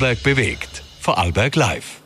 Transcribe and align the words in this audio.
Vorarlberg 0.00 0.22
bewegt. 0.22 0.84
Vorarlberg 1.00 1.56
live. 1.56 2.00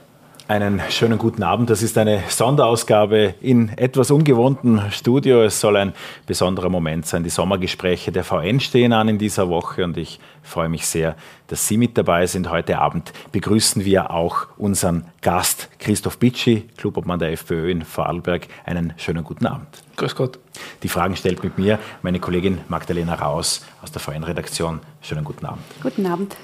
Einen 0.48 0.80
schönen 0.88 1.18
guten 1.18 1.42
Abend. 1.42 1.68
Das 1.68 1.82
ist 1.82 1.98
eine 1.98 2.22
Sonderausgabe 2.26 3.34
in 3.42 3.68
etwas 3.76 4.10
ungewohnten 4.10 4.90
Studio. 4.90 5.42
Es 5.42 5.60
soll 5.60 5.76
ein 5.76 5.92
besonderer 6.24 6.70
Moment 6.70 7.04
sein. 7.04 7.22
Die 7.22 7.28
Sommergespräche 7.28 8.10
der 8.10 8.24
VN 8.24 8.60
stehen 8.60 8.94
an 8.94 9.08
in 9.08 9.18
dieser 9.18 9.50
Woche 9.50 9.84
und 9.84 9.98
ich 9.98 10.20
freue 10.42 10.70
mich 10.70 10.86
sehr, 10.86 11.16
dass 11.48 11.68
Sie 11.68 11.76
mit 11.76 11.98
dabei 11.98 12.26
sind. 12.26 12.48
Heute 12.48 12.78
Abend 12.78 13.12
begrüßen 13.30 13.84
wir 13.84 14.10
auch 14.10 14.46
unseren 14.56 15.04
Gast 15.20 15.68
Christoph 15.78 16.16
Bitschi, 16.16 16.70
Clubobmann 16.78 17.18
der 17.18 17.32
FPÖ 17.32 17.70
in 17.70 17.82
Vorarlberg. 17.82 18.48
Einen 18.64 18.94
schönen 18.96 19.22
guten 19.22 19.44
Abend. 19.44 19.68
Grüß 19.96 20.16
Gott. 20.16 20.38
Die 20.82 20.88
Fragen 20.88 21.14
stellt 21.14 21.44
mit 21.44 21.58
mir 21.58 21.78
meine 22.00 22.20
Kollegin 22.20 22.62
Magdalena 22.68 23.16
Raus 23.16 23.66
aus 23.82 23.92
der 23.92 24.00
VN-Redaktion. 24.00 24.80
Schönen 25.02 25.24
guten 25.24 25.44
Abend. 25.44 25.64
Guten 25.82 26.06
Abend. 26.06 26.36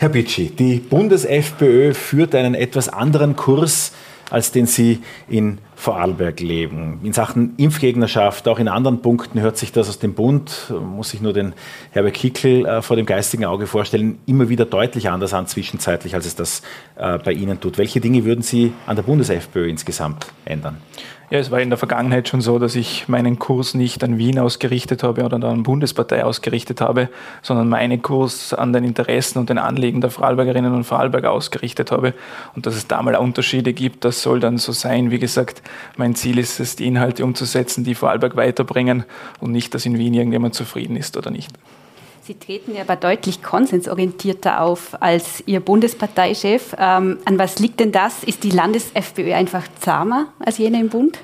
Herr 0.00 0.10
Bitschi, 0.10 0.50
die 0.50 0.78
Bundes-FPÖ 0.78 1.92
führt 1.92 2.36
einen 2.36 2.54
etwas 2.54 2.88
anderen 2.88 3.34
Kurs, 3.34 3.90
als 4.30 4.52
den 4.52 4.66
Sie 4.66 5.00
in 5.28 5.58
Vorarlberg 5.78 6.40
leben. 6.40 6.98
In 7.04 7.12
Sachen 7.12 7.54
Impfgegnerschaft, 7.56 8.48
auch 8.48 8.58
in 8.58 8.66
anderen 8.66 9.00
Punkten 9.00 9.40
hört 9.40 9.56
sich 9.56 9.70
das 9.70 9.88
aus 9.88 10.00
dem 10.00 10.12
Bund, 10.12 10.72
muss 10.82 11.14
ich 11.14 11.20
nur 11.20 11.32
den 11.32 11.52
Herbert 11.92 12.14
Kickel 12.14 12.66
äh, 12.66 12.82
vor 12.82 12.96
dem 12.96 13.06
geistigen 13.06 13.44
Auge 13.44 13.68
vorstellen, 13.68 14.18
immer 14.26 14.48
wieder 14.48 14.64
deutlich 14.64 15.08
anders 15.08 15.32
an 15.34 15.46
zwischenzeitlich, 15.46 16.16
als 16.16 16.26
es 16.26 16.34
das 16.34 16.62
äh, 16.96 17.18
bei 17.18 17.30
Ihnen 17.30 17.60
tut. 17.60 17.78
Welche 17.78 18.00
Dinge 18.00 18.24
würden 18.24 18.42
Sie 18.42 18.72
an 18.88 18.96
der 18.96 19.04
Bundes-FPÖ 19.04 19.68
insgesamt 19.68 20.26
ändern? 20.44 20.78
Ja, 21.30 21.38
es 21.38 21.50
war 21.50 21.60
in 21.60 21.68
der 21.68 21.76
Vergangenheit 21.76 22.26
schon 22.26 22.40
so, 22.40 22.58
dass 22.58 22.74
ich 22.74 23.06
meinen 23.06 23.38
Kurs 23.38 23.74
nicht 23.74 24.02
an 24.02 24.16
Wien 24.16 24.38
ausgerichtet 24.38 25.02
habe 25.02 25.24
oder 25.24 25.36
an 25.46 25.62
Bundespartei 25.62 26.24
ausgerichtet 26.24 26.80
habe, 26.80 27.10
sondern 27.42 27.68
meinen 27.68 28.00
Kurs 28.00 28.54
an 28.54 28.72
den 28.72 28.82
Interessen 28.82 29.38
und 29.38 29.50
den 29.50 29.58
Anliegen 29.58 30.00
der 30.00 30.08
Vorarlbergerinnen 30.08 30.72
und 30.72 30.84
Vorarlberger 30.84 31.30
ausgerichtet 31.30 31.92
habe. 31.92 32.14
Und 32.56 32.64
dass 32.64 32.74
es 32.74 32.86
da 32.86 33.02
mal 33.02 33.14
Unterschiede 33.16 33.74
gibt, 33.74 34.06
das 34.06 34.22
soll 34.22 34.40
dann 34.40 34.56
so 34.56 34.72
sein. 34.72 35.10
Wie 35.10 35.18
gesagt, 35.18 35.60
mein 35.96 36.14
Ziel 36.14 36.38
ist 36.38 36.60
es, 36.60 36.76
die 36.76 36.86
Inhalte 36.86 37.24
umzusetzen, 37.24 37.84
die 37.84 37.94
Vorarlberg 37.94 38.36
weiterbringen 38.36 39.04
und 39.40 39.52
nicht, 39.52 39.74
dass 39.74 39.86
in 39.86 39.98
Wien 39.98 40.14
irgendjemand 40.14 40.54
zufrieden 40.54 40.96
ist 40.96 41.16
oder 41.16 41.30
nicht. 41.30 41.50
Sie 42.22 42.34
treten 42.34 42.74
ja 42.74 42.82
aber 42.82 42.96
deutlich 42.96 43.42
konsensorientierter 43.42 44.60
auf 44.60 45.00
als 45.00 45.42
Ihr 45.46 45.60
Bundesparteichef. 45.60 46.74
Ähm, 46.78 47.18
an 47.24 47.38
was 47.38 47.58
liegt 47.58 47.80
denn 47.80 47.90
das? 47.90 48.22
Ist 48.22 48.44
die 48.44 48.50
Landes-FPÖ 48.50 49.32
einfach 49.32 49.64
zahmer 49.80 50.26
als 50.38 50.58
jene 50.58 50.78
im 50.78 50.90
Bund? 50.90 51.18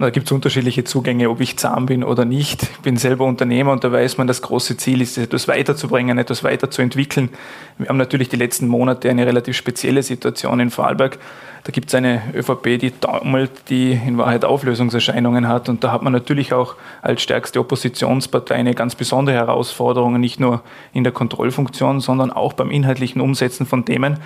Da 0.00 0.08
gibt 0.08 0.28
es 0.28 0.32
unterschiedliche 0.32 0.82
Zugänge, 0.82 1.28
ob 1.28 1.42
ich 1.42 1.58
zahm 1.58 1.84
bin 1.84 2.02
oder 2.02 2.24
nicht. 2.24 2.62
Ich 2.62 2.78
bin 2.78 2.96
selber 2.96 3.26
Unternehmer 3.26 3.72
und 3.72 3.84
da 3.84 3.92
weiß 3.92 4.16
man, 4.16 4.26
das 4.26 4.40
große 4.40 4.78
Ziel 4.78 5.02
ist, 5.02 5.18
etwas 5.18 5.46
weiterzubringen, 5.46 6.16
etwas 6.16 6.42
weiterzuentwickeln. 6.42 7.28
Wir 7.76 7.90
haben 7.90 7.98
natürlich 7.98 8.30
die 8.30 8.36
letzten 8.36 8.66
Monate 8.66 9.10
eine 9.10 9.26
relativ 9.26 9.58
spezielle 9.58 10.02
Situation 10.02 10.58
in 10.58 10.70
Vorarlberg. 10.70 11.18
Da 11.64 11.70
gibt 11.70 11.88
es 11.88 11.94
eine 11.94 12.22
ÖVP, 12.34 12.78
die 12.80 12.92
taumelt, 12.92 13.50
die 13.68 13.92
in 13.92 14.16
Wahrheit 14.16 14.46
Auflösungserscheinungen 14.46 15.46
hat. 15.46 15.68
Und 15.68 15.84
da 15.84 15.92
hat 15.92 16.00
man 16.00 16.14
natürlich 16.14 16.54
auch 16.54 16.76
als 17.02 17.20
stärkste 17.20 17.60
Oppositionspartei 17.60 18.54
eine 18.54 18.72
ganz 18.72 18.94
besondere 18.94 19.36
Herausforderung, 19.36 20.18
nicht 20.18 20.40
nur 20.40 20.62
in 20.94 21.04
der 21.04 21.12
Kontrollfunktion, 21.12 22.00
sondern 22.00 22.30
auch 22.30 22.54
beim 22.54 22.70
inhaltlichen 22.70 23.20
Umsetzen 23.20 23.66
von 23.66 23.84
Themen. 23.84 24.16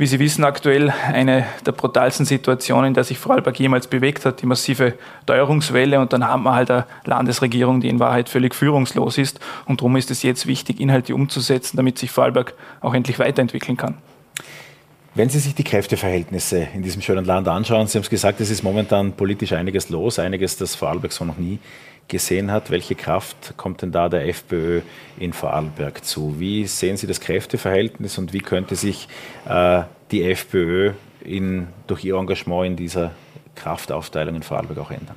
Wie 0.00 0.06
Sie 0.06 0.18
wissen, 0.18 0.44
aktuell 0.44 0.94
eine 1.12 1.44
der 1.66 1.72
brutalsten 1.72 2.24
Situationen, 2.24 2.86
in 2.86 2.94
der 2.94 3.04
sich 3.04 3.18
Vorarlberg 3.18 3.60
jemals 3.60 3.86
bewegt 3.86 4.24
hat, 4.24 4.40
die 4.40 4.46
massive 4.46 4.94
Teuerungswelle. 5.26 6.00
Und 6.00 6.14
dann 6.14 6.26
haben 6.26 6.42
wir 6.44 6.54
halt 6.54 6.70
eine 6.70 6.86
Landesregierung, 7.04 7.82
die 7.82 7.90
in 7.90 8.00
Wahrheit 8.00 8.30
völlig 8.30 8.54
führungslos 8.54 9.18
ist. 9.18 9.40
Und 9.66 9.82
darum 9.82 9.96
ist 9.96 10.10
es 10.10 10.22
jetzt 10.22 10.46
wichtig, 10.46 10.80
Inhalte 10.80 11.14
umzusetzen, 11.14 11.76
damit 11.76 11.98
sich 11.98 12.10
Vorarlberg 12.10 12.54
auch 12.80 12.94
endlich 12.94 13.18
weiterentwickeln 13.18 13.76
kann. 13.76 13.98
Wenn 15.14 15.28
Sie 15.28 15.38
sich 15.38 15.54
die 15.54 15.64
Kräfteverhältnisse 15.64 16.68
in 16.74 16.82
diesem 16.82 17.02
schönen 17.02 17.26
Land 17.26 17.46
anschauen, 17.46 17.86
Sie 17.86 17.98
haben 17.98 18.04
es 18.04 18.08
gesagt, 18.08 18.40
es 18.40 18.48
ist 18.48 18.62
momentan 18.62 19.12
politisch 19.12 19.52
einiges 19.52 19.90
los, 19.90 20.18
einiges, 20.18 20.56
das 20.56 20.76
Vorarlberg 20.76 21.12
so 21.12 21.26
noch 21.26 21.36
nie 21.36 21.58
gesehen 22.10 22.50
hat. 22.50 22.70
Welche 22.70 22.94
Kraft 22.94 23.54
kommt 23.56 23.80
denn 23.80 23.92
da 23.92 24.10
der 24.10 24.28
FPÖ 24.28 24.82
in 25.18 25.32
Vorarlberg 25.32 26.04
zu? 26.04 26.38
Wie 26.38 26.66
sehen 26.66 26.98
Sie 26.98 27.06
das 27.06 27.20
Kräfteverhältnis 27.20 28.18
und 28.18 28.34
wie 28.34 28.40
könnte 28.40 28.76
sich 28.76 29.08
äh, 29.48 29.82
die 30.10 30.24
FPÖ 30.24 30.92
in, 31.24 31.68
durch 31.86 32.04
ihr 32.04 32.16
Engagement 32.16 32.66
in 32.66 32.76
dieser 32.76 33.12
Kraftaufteilung 33.54 34.34
in 34.34 34.42
Vorarlberg 34.42 34.78
auch 34.78 34.90
ändern? 34.90 35.16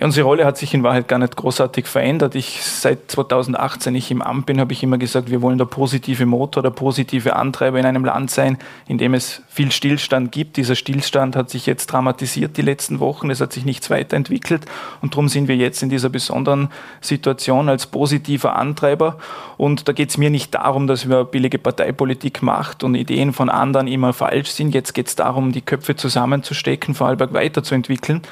Unsere 0.00 0.26
Rolle 0.26 0.46
hat 0.46 0.56
sich 0.56 0.72
in 0.72 0.82
Wahrheit 0.82 1.06
gar 1.06 1.18
nicht 1.18 1.36
großartig 1.36 1.86
verändert. 1.86 2.34
Ich, 2.34 2.62
seit 2.62 3.10
2018 3.10 3.94
ich 3.94 4.10
im 4.10 4.22
Amt 4.22 4.46
bin, 4.46 4.58
habe 4.58 4.72
ich 4.72 4.82
immer 4.82 4.96
gesagt, 4.96 5.30
wir 5.30 5.42
wollen 5.42 5.58
der 5.58 5.66
positive 5.66 6.24
Motor, 6.24 6.62
der 6.62 6.70
positive 6.70 7.36
Antreiber 7.36 7.78
in 7.78 7.84
einem 7.84 8.04
Land 8.04 8.30
sein, 8.30 8.56
in 8.88 8.96
dem 8.96 9.12
es 9.12 9.42
viel 9.48 9.70
Stillstand 9.70 10.32
gibt. 10.32 10.56
Dieser 10.56 10.76
Stillstand 10.76 11.36
hat 11.36 11.50
sich 11.50 11.66
jetzt 11.66 11.86
dramatisiert 11.88 12.56
die 12.56 12.62
letzten 12.62 13.00
Wochen. 13.00 13.28
Es 13.28 13.40
hat 13.42 13.52
sich 13.52 13.66
nichts 13.66 13.90
weiterentwickelt. 13.90 14.64
Und 15.02 15.12
darum 15.12 15.28
sind 15.28 15.46
wir 15.46 15.56
jetzt 15.56 15.82
in 15.82 15.90
dieser 15.90 16.08
besonderen 16.08 16.70
Situation 17.02 17.68
als 17.68 17.86
positiver 17.86 18.56
Antreiber. 18.56 19.18
Und 19.58 19.88
da 19.88 19.92
geht 19.92 20.08
es 20.08 20.16
mir 20.16 20.30
nicht 20.30 20.54
darum, 20.54 20.86
dass 20.86 21.08
wir 21.08 21.24
billige 21.24 21.58
Parteipolitik 21.58 22.42
macht 22.42 22.82
und 22.82 22.94
Ideen 22.94 23.34
von 23.34 23.50
anderen 23.50 23.88
immer 23.88 24.14
falsch 24.14 24.50
sind. 24.50 24.74
Jetzt 24.74 24.94
geht 24.94 25.08
es 25.08 25.16
darum, 25.16 25.52
die 25.52 25.60
Köpfe 25.60 25.96
zusammenzustecken, 25.96 26.94
Vorarlberg 26.94 27.34
weiterzuentwickeln. 27.34 28.22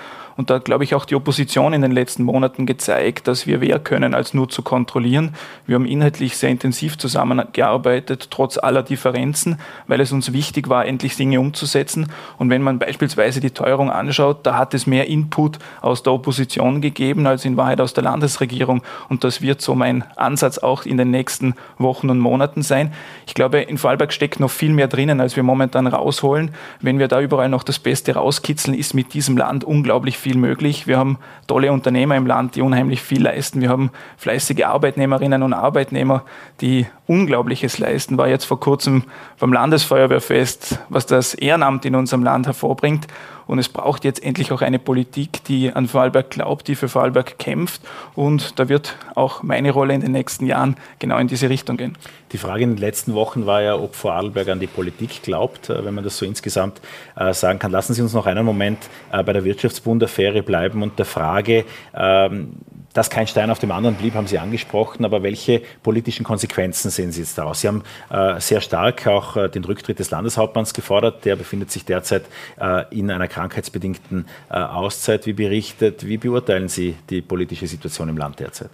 Und 0.41 0.49
da 0.49 0.57
glaube 0.57 0.85
ich 0.85 0.95
auch 0.95 1.05
die 1.05 1.17
Opposition 1.17 1.75
in 1.75 1.83
den 1.83 1.93
letzten 1.93 2.23
Monaten 2.23 2.65
gezeigt, 2.65 3.29
dass 3.29 3.47
wir 3.47 3.59
mehr 3.59 3.79
können, 3.79 4.15
als 4.15 4.33
nur 4.33 4.49
zu 4.49 4.63
kontrollieren. 4.63 5.35
Wir 5.67 5.75
haben 5.75 5.85
inhaltlich 5.85 6.39
sehr 6.39 6.49
intensiv 6.49 6.97
zusammengearbeitet, 6.97 8.29
trotz 8.31 8.57
aller 8.57 8.83
Differenzen, 8.83 9.59
weil 9.87 10.01
es 10.01 10.13
uns 10.13 10.33
wichtig 10.33 10.71
war, 10.71 10.87
endlich 10.87 11.15
Dinge 11.15 11.41
umzusetzen. 11.41 12.11
Und 12.39 12.49
wenn 12.49 12.63
man 12.63 12.79
beispielsweise 12.79 13.41
die 13.41 13.51
Teuerung 13.51 13.91
anschaut, 13.91 14.47
da 14.47 14.57
hat 14.57 14.73
es 14.73 14.87
mehr 14.87 15.09
Input 15.09 15.59
aus 15.83 16.05
der 16.05 16.15
Opposition 16.15 16.81
gegeben, 16.81 17.27
als 17.27 17.45
in 17.45 17.59
Wahrheit 17.59 17.83
aus 17.83 17.93
der 17.93 18.05
Landesregierung. 18.05 18.81
Und 19.11 19.25
das 19.25 19.43
wird 19.43 19.61
so 19.61 19.75
mein 19.75 20.05
Ansatz 20.17 20.57
auch 20.57 20.87
in 20.87 20.97
den 20.97 21.11
nächsten 21.11 21.55
Wochen 21.77 22.09
und 22.09 22.19
Monaten 22.19 22.63
sein. 22.63 22.95
Ich 23.27 23.35
glaube, 23.35 23.61
in 23.61 23.77
Vorarlberg 23.77 24.11
steckt 24.11 24.41
noch 24.41 24.51
viel 24.51 24.73
mehr 24.73 24.89
drinnen, 24.89 25.21
als 25.21 25.37
wir 25.37 25.43
momentan 25.43 25.87
rausholen. 25.87 26.53
Wenn 26.81 26.99
wir 26.99 27.09
da 27.09 27.21
überall 27.21 27.51
noch 27.51 27.63
das 27.63 27.79
Beste 27.79 28.15
rauskitzeln, 28.15 28.75
ist 28.75 28.95
mit 28.95 29.13
diesem 29.13 29.37
Land 29.37 29.65
unglaublich 29.65 30.17
viel 30.17 30.30
viel 30.31 30.39
möglich. 30.39 30.87
Wir 30.87 30.97
haben 30.97 31.19
tolle 31.49 31.73
Unternehmer 31.73 32.17
im 32.17 32.25
Land, 32.25 32.55
die 32.55 32.63
unheimlich 32.63 33.03
viel 33.03 33.21
leisten. 33.21 33.61
Wir 33.61 33.69
haben 33.69 33.91
fleißige 34.17 34.63
Arbeitnehmerinnen 34.63 35.43
und 35.43 35.53
Arbeitnehmer, 35.53 36.23
die 36.61 36.87
Unglaubliches 37.09 37.79
leisten. 37.79 38.17
War 38.17 38.29
jetzt 38.29 38.45
vor 38.45 38.61
kurzem 38.61 39.03
beim 39.41 39.53
Landesfeuerwehrfest, 39.53 40.79
was 40.89 41.07
das 41.07 41.35
Ehrenamt 41.35 41.85
in 41.85 41.97
unserem 41.97 42.23
Land 42.23 42.47
hervorbringt. 42.47 43.09
Und 43.51 43.59
es 43.59 43.69
braucht 43.69 44.05
jetzt 44.05 44.23
endlich 44.23 44.53
auch 44.53 44.63
eine 44.63 44.79
Politik, 44.79 45.43
die 45.43 45.73
an 45.73 45.89
Vorarlberg 45.89 46.31
glaubt, 46.31 46.69
die 46.69 46.77
für 46.77 46.89
Vorarlberg 46.89 47.37
kämpft. 47.41 47.83
Und 48.15 48.61
da 48.61 48.69
wird 48.69 48.95
auch 49.17 49.43
meine 49.43 49.73
Rolle 49.73 49.93
in 49.93 50.03
den 50.03 50.13
nächsten 50.13 50.47
Jahren 50.47 50.77
genau 51.01 51.19
in 51.19 51.27
diese 51.27 51.51
Richtung 51.51 51.77
gehen. 51.77 51.99
Die 52.31 52.39
Frage 52.39 52.63
in 52.63 52.77
den 52.77 52.79
letzten 52.79 53.13
Wochen 53.15 53.47
war 53.47 53.61
ja, 53.61 53.75
ob 53.75 53.97
Vorarlberg 53.97 54.51
an 54.51 54.61
die 54.61 54.69
Politik 54.69 55.25
glaubt, 55.25 55.69
äh, 55.69 55.85
wenn 55.85 55.95
man 55.95 56.05
das 56.05 56.17
so 56.17 56.25
insgesamt 56.25 56.81
äh, 57.17 57.35
sagen 57.35 57.59
kann. 57.59 57.73
Lassen 57.73 57.93
Sie 57.93 58.03
uns 58.03 58.13
noch 58.13 58.27
einen 58.27 58.45
Moment 58.45 58.79
äh, 59.11 59.21
bei 59.25 59.33
der 59.33 59.43
Wirtschaftsbund-Affäre 59.43 60.45
bleiben 60.45 60.85
und 60.85 60.97
der 60.97 61.07
Frage, 61.07 61.65
ähm, 61.93 62.53
dass 62.93 63.11
kein 63.11 63.27
Stein 63.27 63.51
auf 63.51 63.59
dem 63.59 63.71
anderen 63.71 63.97
blieb, 63.97 64.15
haben 64.15 64.27
Sie 64.27 64.39
angesprochen, 64.39 65.05
aber 65.05 65.23
welche 65.23 65.63
politischen 65.83 66.25
Konsequenzen 66.25 66.91
sehen 66.91 67.13
Sie 67.13 67.21
jetzt 67.21 67.39
daraus? 67.39 67.61
Sie 67.61 67.69
haben 67.69 67.83
äh, 68.11 68.41
sehr 68.41 68.61
stark 68.61 69.07
auch 69.07 69.37
äh, 69.37 69.49
den 69.49 69.65
Rücktritt 69.65 69.99
des 69.99 70.11
Landeshauptmanns 70.11 70.75
gefordert. 70.75 71.25
Der 71.25 71.37
befindet 71.37 71.71
sich 71.71 71.85
derzeit 71.85 72.25
äh, 72.61 72.85
in 72.91 73.11
einer 73.11 73.29
krankheitsbedingten 73.29 74.27
äh, 74.51 74.55
Auszeit, 74.55 75.27
wie 75.27 75.33
berichtet. 75.33 76.07
Wie 76.07 76.17
beurteilen 76.17 76.69
Sie 76.69 76.97
die 77.09 77.23
politische 77.23 77.67
Situation 77.67 78.09
im 78.09 78.17
Land 78.17 78.41
derzeit? 78.41 78.71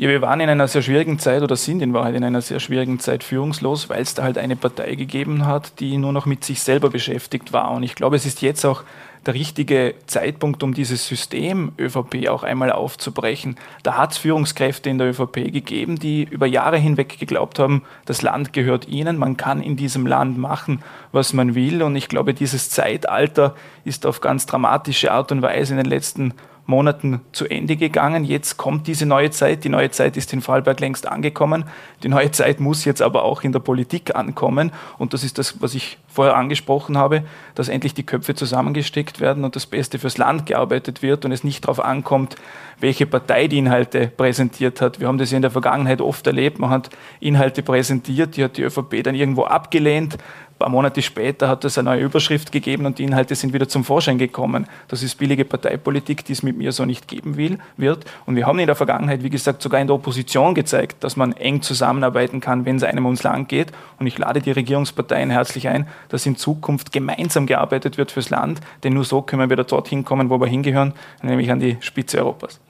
Ja, 0.00 0.08
wir 0.08 0.22
waren 0.22 0.40
in 0.40 0.48
einer 0.48 0.66
sehr 0.66 0.80
schwierigen 0.80 1.18
Zeit 1.18 1.42
oder 1.42 1.56
sind 1.56 1.82
in 1.82 1.92
Wahrheit 1.92 2.14
in 2.14 2.24
einer 2.24 2.40
sehr 2.40 2.58
schwierigen 2.58 2.98
Zeit 3.00 3.22
führungslos, 3.22 3.90
weil 3.90 4.00
es 4.00 4.14
da 4.14 4.22
halt 4.22 4.38
eine 4.38 4.56
Partei 4.56 4.94
gegeben 4.94 5.44
hat, 5.44 5.78
die 5.78 5.98
nur 5.98 6.14
noch 6.14 6.24
mit 6.24 6.42
sich 6.42 6.62
selber 6.62 6.88
beschäftigt 6.88 7.52
war. 7.52 7.70
Und 7.72 7.82
ich 7.82 7.96
glaube, 7.96 8.16
es 8.16 8.24
ist 8.24 8.40
jetzt 8.40 8.64
auch 8.64 8.84
der 9.26 9.34
richtige 9.34 9.94
Zeitpunkt, 10.06 10.62
um 10.62 10.72
dieses 10.72 11.06
System 11.06 11.72
ÖVP 11.78 12.28
auch 12.28 12.42
einmal 12.42 12.72
aufzubrechen. 12.72 13.56
Da 13.82 13.96
hat 13.96 14.12
es 14.12 14.18
Führungskräfte 14.18 14.88
in 14.88 14.98
der 14.98 15.10
ÖVP 15.10 15.52
gegeben, 15.52 15.98
die 15.98 16.24
über 16.24 16.46
Jahre 16.46 16.78
hinweg 16.78 17.18
geglaubt 17.18 17.58
haben, 17.58 17.82
das 18.06 18.22
Land 18.22 18.52
gehört 18.52 18.88
ihnen, 18.88 19.18
man 19.18 19.36
kann 19.36 19.62
in 19.62 19.76
diesem 19.76 20.06
Land 20.06 20.38
machen, 20.38 20.82
was 21.12 21.32
man 21.32 21.54
will. 21.54 21.82
Und 21.82 21.96
ich 21.96 22.08
glaube, 22.08 22.34
dieses 22.34 22.70
Zeitalter 22.70 23.54
ist 23.84 24.06
auf 24.06 24.20
ganz 24.20 24.46
dramatische 24.46 25.12
Art 25.12 25.32
und 25.32 25.42
Weise 25.42 25.74
in 25.74 25.78
den 25.78 25.86
letzten 25.86 26.34
Monaten 26.70 27.20
zu 27.32 27.46
Ende 27.46 27.76
gegangen. 27.76 28.24
Jetzt 28.24 28.56
kommt 28.56 28.86
diese 28.86 29.04
neue 29.04 29.30
Zeit. 29.30 29.64
Die 29.64 29.68
neue 29.68 29.90
Zeit 29.90 30.16
ist 30.16 30.32
in 30.32 30.40
Vorarlberg 30.40 30.80
längst 30.80 31.06
angekommen. 31.06 31.64
Die 32.02 32.08
neue 32.08 32.30
Zeit 32.30 32.60
muss 32.60 32.86
jetzt 32.86 33.02
aber 33.02 33.24
auch 33.24 33.42
in 33.42 33.52
der 33.52 33.60
Politik 33.60 34.16
ankommen. 34.16 34.72
Und 34.96 35.12
das 35.12 35.22
ist 35.22 35.36
das, 35.36 35.60
was 35.60 35.74
ich 35.74 35.98
vorher 36.08 36.36
angesprochen 36.36 36.96
habe, 36.96 37.24
dass 37.54 37.68
endlich 37.68 37.92
die 37.92 38.04
Köpfe 38.04 38.34
zusammengesteckt 38.34 39.20
werden 39.20 39.44
und 39.44 39.54
das 39.54 39.66
Beste 39.66 39.98
fürs 39.98 40.16
Land 40.16 40.46
gearbeitet 40.46 41.02
wird 41.02 41.24
und 41.24 41.32
es 41.32 41.44
nicht 41.44 41.64
darauf 41.64 41.84
ankommt, 41.84 42.36
welche 42.80 43.06
Partei 43.06 43.46
die 43.46 43.58
Inhalte 43.58 44.08
präsentiert 44.08 44.80
hat. 44.80 45.00
Wir 45.00 45.08
haben 45.08 45.18
das 45.18 45.30
ja 45.30 45.36
in 45.36 45.42
der 45.42 45.50
Vergangenheit 45.50 46.00
oft 46.00 46.26
erlebt. 46.26 46.58
Man 46.58 46.70
hat 46.70 46.90
Inhalte 47.20 47.62
präsentiert, 47.62 48.36
die 48.36 48.44
hat 48.44 48.56
die 48.56 48.62
ÖVP 48.62 49.02
dann 49.02 49.14
irgendwo 49.14 49.44
abgelehnt 49.44 50.16
paar 50.60 50.68
Monate 50.68 51.00
später 51.00 51.48
hat 51.48 51.64
es 51.64 51.78
eine 51.78 51.90
neue 51.90 52.04
Überschrift 52.04 52.52
gegeben 52.52 52.84
und 52.86 52.98
die 52.98 53.04
Inhalte 53.04 53.34
sind 53.34 53.52
wieder 53.54 53.66
zum 53.66 53.82
Vorschein 53.82 54.18
gekommen. 54.18 54.66
Das 54.88 55.02
ist 55.02 55.16
billige 55.16 55.44
Parteipolitik, 55.44 56.24
die 56.24 56.32
es 56.34 56.42
mit 56.42 56.56
mir 56.56 56.70
so 56.70 56.84
nicht 56.84 57.08
geben 57.08 57.36
will, 57.36 57.58
wird. 57.78 58.04
Und 58.26 58.36
wir 58.36 58.46
haben 58.46 58.58
in 58.58 58.66
der 58.66 58.76
Vergangenheit, 58.76 59.22
wie 59.22 59.30
gesagt, 59.30 59.62
sogar 59.62 59.80
in 59.80 59.86
der 59.86 59.96
Opposition 59.96 60.54
gezeigt, 60.54 61.02
dass 61.02 61.16
man 61.16 61.32
eng 61.32 61.62
zusammenarbeiten 61.62 62.40
kann, 62.40 62.66
wenn 62.66 62.76
es 62.76 62.82
einem 62.82 63.06
ums 63.06 63.22
Land 63.22 63.48
geht. 63.48 63.72
Und 63.98 64.06
ich 64.06 64.18
lade 64.18 64.42
die 64.42 64.52
Regierungsparteien 64.52 65.30
herzlich 65.30 65.66
ein, 65.66 65.88
dass 66.10 66.26
in 66.26 66.36
Zukunft 66.36 66.92
gemeinsam 66.92 67.46
gearbeitet 67.46 67.96
wird 67.96 68.12
fürs 68.12 68.28
Land, 68.28 68.60
denn 68.84 68.92
nur 68.92 69.04
so 69.04 69.22
können 69.22 69.40
wir 69.40 69.50
wieder 69.50 69.64
dorthin 69.64 70.04
kommen, 70.04 70.28
wo 70.28 70.38
wir 70.38 70.46
hingehören, 70.46 70.92
nämlich 71.22 71.50
an 71.50 71.60
die 71.60 71.78
Spitze 71.80 72.18
Europas. 72.18 72.60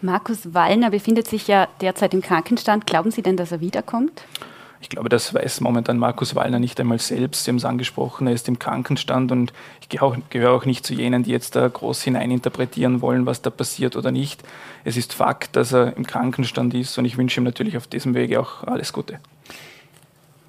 Markus 0.00 0.54
Wallner 0.54 0.90
befindet 0.90 1.28
sich 1.28 1.46
ja 1.46 1.68
derzeit 1.82 2.14
im 2.14 2.22
Krankenstand. 2.22 2.86
Glauben 2.86 3.10
Sie 3.10 3.20
denn, 3.20 3.36
dass 3.36 3.52
er 3.52 3.60
wiederkommt? 3.60 4.22
Ich 4.80 4.88
glaube, 4.88 5.08
das 5.08 5.34
weiß 5.34 5.60
momentan 5.60 5.98
Markus 5.98 6.34
Wallner 6.34 6.58
nicht 6.58 6.78
einmal 6.78 6.98
selbst. 6.98 7.44
Sie 7.44 7.50
haben 7.50 7.56
es 7.56 7.64
angesprochen, 7.64 8.26
er 8.26 8.32
ist 8.32 8.48
im 8.48 8.58
Krankenstand 8.58 9.32
und 9.32 9.52
ich 9.80 9.88
gehöre 9.88 10.52
auch 10.52 10.64
nicht 10.64 10.86
zu 10.86 10.94
jenen, 10.94 11.24
die 11.24 11.30
jetzt 11.30 11.56
da 11.56 11.66
groß 11.66 12.02
hineininterpretieren 12.02 13.00
wollen, 13.00 13.26
was 13.26 13.42
da 13.42 13.50
passiert 13.50 13.96
oder 13.96 14.12
nicht. 14.12 14.42
Es 14.84 14.96
ist 14.96 15.14
Fakt, 15.14 15.56
dass 15.56 15.72
er 15.72 15.96
im 15.96 16.06
Krankenstand 16.06 16.74
ist 16.74 16.96
und 16.96 17.04
ich 17.04 17.16
wünsche 17.16 17.40
ihm 17.40 17.44
natürlich 17.44 17.76
auf 17.76 17.86
diesem 17.86 18.14
Wege 18.14 18.40
auch 18.40 18.64
alles 18.64 18.92
Gute. 18.92 19.18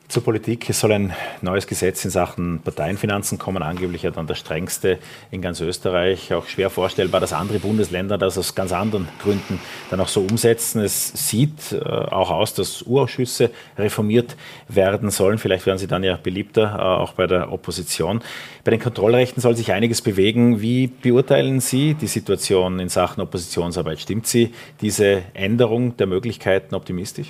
Zur 0.09 0.23
Politik. 0.23 0.67
Es 0.67 0.79
soll 0.79 0.91
ein 0.93 1.13
neues 1.43 1.67
Gesetz 1.67 2.03
in 2.03 2.09
Sachen 2.09 2.61
Parteienfinanzen 2.63 3.37
kommen, 3.37 3.61
angeblich 3.61 4.01
ja 4.01 4.09
dann 4.09 4.25
das 4.25 4.39
strengste 4.39 4.97
in 5.29 5.39
ganz 5.39 5.61
Österreich. 5.61 6.33
Auch 6.33 6.47
schwer 6.47 6.71
vorstellbar, 6.71 7.21
dass 7.21 7.31
andere 7.31 7.59
Bundesländer 7.59 8.17
das 8.17 8.35
aus 8.35 8.55
ganz 8.55 8.71
anderen 8.71 9.07
Gründen 9.21 9.59
dann 9.91 9.99
auch 9.99 10.07
so 10.07 10.21
umsetzen. 10.21 10.81
Es 10.81 11.09
sieht 11.29 11.73
äh, 11.73 11.77
auch 11.77 12.31
aus, 12.31 12.55
dass 12.55 12.81
Urausschüsse 12.81 13.51
reformiert 13.77 14.35
werden 14.67 15.11
sollen. 15.11 15.37
Vielleicht 15.37 15.67
werden 15.67 15.77
sie 15.77 15.85
dann 15.85 16.03
ja 16.03 16.17
beliebter, 16.17 16.77
äh, 16.79 16.81
auch 16.81 17.13
bei 17.13 17.27
der 17.27 17.51
Opposition. 17.51 18.23
Bei 18.63 18.71
den 18.71 18.79
Kontrollrechten 18.79 19.43
soll 19.43 19.55
sich 19.55 19.73
einiges 19.73 20.01
bewegen. 20.01 20.59
Wie 20.59 20.87
beurteilen 20.87 21.59
Sie 21.59 21.93
die 21.93 22.07
Situation 22.07 22.79
in 22.79 22.89
Sachen 22.89 23.21
Oppositionsarbeit? 23.21 23.99
Stimmt 23.99 24.25
Sie 24.25 24.55
diese 24.81 25.21
Änderung 25.35 25.97
der 25.97 26.07
Möglichkeiten 26.07 26.73
optimistisch? 26.73 27.27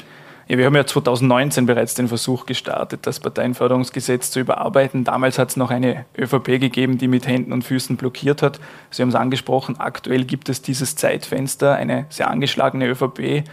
Ja, 0.51 0.57
wir 0.57 0.65
haben 0.65 0.75
ja 0.75 0.83
2019 0.83 1.67
bereits 1.67 1.93
den 1.93 2.07
Versuch 2.07 2.47
gestartet, 2.47 3.05
das 3.05 3.19
Parteienförderungsgesetz 3.19 4.31
zu 4.31 4.39
überarbeiten. 4.39 5.03
Damals 5.03 5.37
hat 5.37 5.51
es 5.51 5.57
noch 5.57 5.69
eine 5.69 6.07
ÖVP 6.17 6.59
gegeben, 6.59 6.97
die 6.97 7.07
mit 7.07 7.27
Händen 7.27 7.53
und 7.53 7.61
Füßen 7.61 7.97
blockiert 7.97 8.41
hat. 8.41 8.59
Sie 8.89 9.03
haben 9.03 9.09
es 9.09 9.15
angesprochen, 9.15 9.79
aktuell 9.79 10.23
gibt 10.23 10.49
es 10.49 10.63
dieses 10.63 10.95
Zeitfenster, 10.95 11.75
eine 11.75 12.07
sehr 12.09 12.31
angeschlagene 12.31 12.87
ÖVP. 12.87 13.43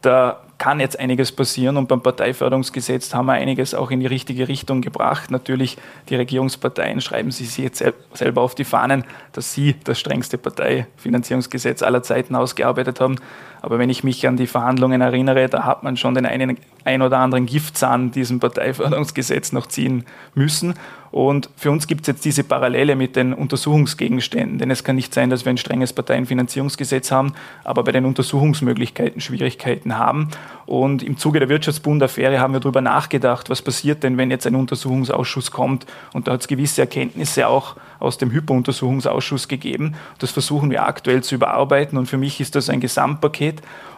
Da 0.00 0.40
kann 0.56 0.80
jetzt 0.80 0.98
einiges 0.98 1.32
passieren 1.32 1.76
und 1.76 1.88
beim 1.88 2.02
Parteiförderungsgesetz 2.02 3.12
haben 3.12 3.26
wir 3.26 3.34
einiges 3.34 3.74
auch 3.74 3.90
in 3.90 4.00
die 4.00 4.06
richtige 4.06 4.48
Richtung 4.48 4.80
gebracht. 4.80 5.30
Natürlich, 5.30 5.76
die 6.08 6.14
Regierungsparteien 6.14 7.02
schreiben 7.02 7.30
sich 7.30 7.58
jetzt 7.58 7.84
selber 8.14 8.40
auf 8.40 8.54
die 8.54 8.64
Fahnen, 8.64 9.04
dass 9.32 9.52
sie 9.52 9.74
das 9.84 10.00
strengste 10.00 10.38
Parteifinanzierungsgesetz 10.38 11.82
aller 11.82 12.02
Zeiten 12.02 12.34
ausgearbeitet 12.36 13.00
haben. 13.00 13.16
Aber 13.62 13.78
wenn 13.78 13.88
ich 13.90 14.02
mich 14.02 14.26
an 14.26 14.36
die 14.36 14.48
Verhandlungen 14.48 15.00
erinnere, 15.00 15.48
da 15.48 15.64
hat 15.64 15.84
man 15.84 15.96
schon 15.96 16.16
den 16.16 16.26
einen, 16.26 16.58
ein 16.84 17.00
oder 17.00 17.18
anderen 17.18 17.46
Giftzahn 17.46 18.10
diesem 18.10 18.40
Parteiförderungsgesetz 18.40 19.52
noch 19.52 19.68
ziehen 19.68 20.04
müssen. 20.34 20.74
Und 21.12 21.50
für 21.56 21.70
uns 21.70 21.86
gibt 21.86 22.00
es 22.00 22.06
jetzt 22.06 22.24
diese 22.24 22.42
Parallele 22.42 22.96
mit 22.96 23.16
den 23.16 23.34
Untersuchungsgegenständen. 23.34 24.58
Denn 24.58 24.70
es 24.70 24.82
kann 24.82 24.96
nicht 24.96 25.12
sein, 25.12 25.28
dass 25.28 25.44
wir 25.44 25.50
ein 25.50 25.58
strenges 25.58 25.92
Parteienfinanzierungsgesetz 25.92 27.12
haben, 27.12 27.34
aber 27.64 27.84
bei 27.84 27.92
den 27.92 28.06
Untersuchungsmöglichkeiten 28.06 29.20
Schwierigkeiten 29.20 29.98
haben. 29.98 30.28
Und 30.64 31.02
im 31.02 31.18
Zuge 31.18 31.38
der 31.38 31.50
Wirtschaftsbund-Affäre 31.50 32.40
haben 32.40 32.54
wir 32.54 32.60
darüber 32.60 32.80
nachgedacht, 32.80 33.50
was 33.50 33.60
passiert 33.60 34.02
denn, 34.02 34.16
wenn 34.16 34.30
jetzt 34.30 34.46
ein 34.46 34.54
Untersuchungsausschuss 34.54 35.50
kommt. 35.50 35.84
Und 36.14 36.28
da 36.28 36.32
hat 36.32 36.40
es 36.40 36.48
gewisse 36.48 36.80
Erkenntnisse 36.80 37.46
auch 37.46 37.76
aus 37.98 38.16
dem 38.16 38.30
Hyperuntersuchungsausschuss 38.30 39.48
gegeben. 39.48 39.96
Das 40.18 40.30
versuchen 40.30 40.70
wir 40.70 40.86
aktuell 40.86 41.22
zu 41.22 41.34
überarbeiten. 41.34 41.98
Und 41.98 42.06
für 42.06 42.16
mich 42.16 42.40
ist 42.40 42.54
das 42.54 42.70
ein 42.70 42.80
Gesamtpaket. 42.80 43.51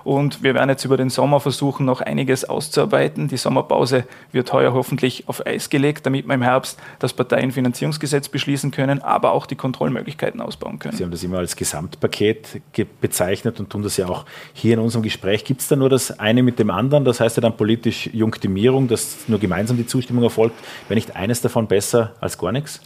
Und 0.05 0.43
wir 0.43 0.55
werden 0.55 0.69
jetzt 0.69 0.85
über 0.85 0.99
den 0.99 1.09
Sommer 1.09 1.41
versuchen, 1.41 1.87
noch 1.87 2.03
einiges 2.03 2.45
auszuarbeiten. 2.45 3.29
Die 3.29 3.39
Sommerpause 3.39 4.05
wird 4.33 4.53
heuer 4.53 4.75
hoffentlich 4.75 5.25
auf 5.29 5.47
Eis 5.47 5.71
gelegt, 5.71 6.05
damit 6.05 6.27
wir 6.27 6.35
im 6.35 6.43
Herbst 6.43 6.79
das 6.99 7.15
Parteienfinanzierungsgesetz 7.15 8.29
beschließen 8.29 8.71
können, 8.71 9.01
aber 9.01 9.33
auch 9.33 9.47
die 9.47 9.57
Kontrollmöglichkeiten 9.57 10.43
ausbauen 10.43 10.79
können. 10.79 10.97
Sie 10.97 11.05
haben 11.05 11.11
das 11.11 11.25
immer 11.25 11.39
als 11.39 11.57
Gesamtpaket 11.57 12.61
bezeichnet 13.01 13.59
und 13.61 13.71
tun 13.71 13.83
das 13.83 13.97
ja 13.97 14.07
auch 14.07 14.27
hier 14.53 14.75
in 14.75 14.81
unserem 14.81 15.03
Gespräch. 15.03 15.45
Gibt 15.45 15.63
es 15.63 15.69
da 15.69 15.77
nur 15.77 15.89
das 15.89 16.19
eine 16.19 16.43
mit 16.43 16.59
dem 16.59 16.71
anderen? 16.71 17.07
Das 17.07 17.21
heißt 17.21 17.39
ja 17.39 17.41
dann 17.41 17.57
politisch 17.57 18.11
Junktimierung, 18.13 18.89
dass 18.89 19.27
nur 19.27 19.39
gemeinsam 19.39 19.79
die 19.79 19.87
Zustimmung 19.87 20.25
erfolgt. 20.25 20.55
Wäre 20.87 20.97
nicht 20.97 21.17
eines 21.17 21.41
davon 21.41 21.67
besser 21.67 22.13
als 22.21 22.37
gar 22.37 22.53
nichts? 22.53 22.81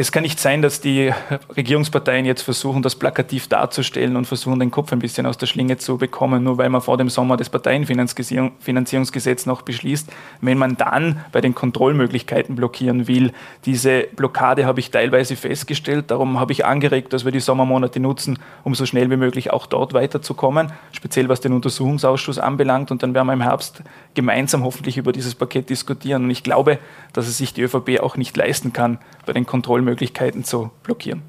Es 0.00 0.12
kann 0.12 0.22
nicht 0.22 0.40
sein, 0.40 0.62
dass 0.62 0.80
die 0.80 1.12
Regierungsparteien 1.58 2.24
jetzt 2.24 2.40
versuchen, 2.40 2.80
das 2.80 2.96
plakativ 2.96 3.48
darzustellen 3.48 4.16
und 4.16 4.24
versuchen, 4.24 4.58
den 4.58 4.70
Kopf 4.70 4.94
ein 4.94 4.98
bisschen 4.98 5.26
aus 5.26 5.36
der 5.36 5.44
Schlinge 5.44 5.76
zu 5.76 5.98
bekommen, 5.98 6.42
nur 6.42 6.56
weil 6.56 6.70
man 6.70 6.80
vor 6.80 6.96
dem 6.96 7.10
Sommer 7.10 7.36
das 7.36 7.50
Parteienfinanzierungsgesetz 7.50 9.44
noch 9.44 9.60
beschließt. 9.60 10.10
Wenn 10.40 10.56
man 10.56 10.78
dann 10.78 11.22
bei 11.32 11.42
den 11.42 11.54
Kontrollmöglichkeiten 11.54 12.56
blockieren 12.56 13.08
will, 13.08 13.34
diese 13.66 14.04
Blockade 14.16 14.64
habe 14.64 14.80
ich 14.80 14.90
teilweise 14.90 15.36
festgestellt. 15.36 16.10
Darum 16.10 16.40
habe 16.40 16.52
ich 16.52 16.64
angeregt, 16.64 17.12
dass 17.12 17.26
wir 17.26 17.32
die 17.32 17.40
Sommermonate 17.40 18.00
nutzen, 18.00 18.38
um 18.64 18.74
so 18.74 18.86
schnell 18.86 19.10
wie 19.10 19.18
möglich 19.18 19.52
auch 19.52 19.66
dort 19.66 19.92
weiterzukommen, 19.92 20.72
speziell 20.92 21.28
was 21.28 21.42
den 21.42 21.52
Untersuchungsausschuss 21.52 22.38
anbelangt. 22.38 22.90
Und 22.90 23.02
dann 23.02 23.12
werden 23.12 23.26
wir 23.26 23.34
im 23.34 23.42
Herbst 23.42 23.82
gemeinsam 24.14 24.64
hoffentlich 24.64 24.96
über 24.96 25.12
dieses 25.12 25.34
Paket 25.34 25.68
diskutieren. 25.68 26.24
Und 26.24 26.30
ich 26.30 26.42
glaube, 26.42 26.78
dass 27.12 27.28
es 27.28 27.36
sich 27.36 27.52
die 27.52 27.60
ÖVP 27.60 28.00
auch 28.00 28.16
nicht 28.16 28.34
leisten 28.34 28.72
kann, 28.72 28.98
bei 29.26 29.34
den 29.34 29.44
Kontrollmöglichkeiten 29.44 29.89
Kontrollmöglichkeiten 29.90 30.44
zu 30.44 30.70
blockieren. 30.82 31.22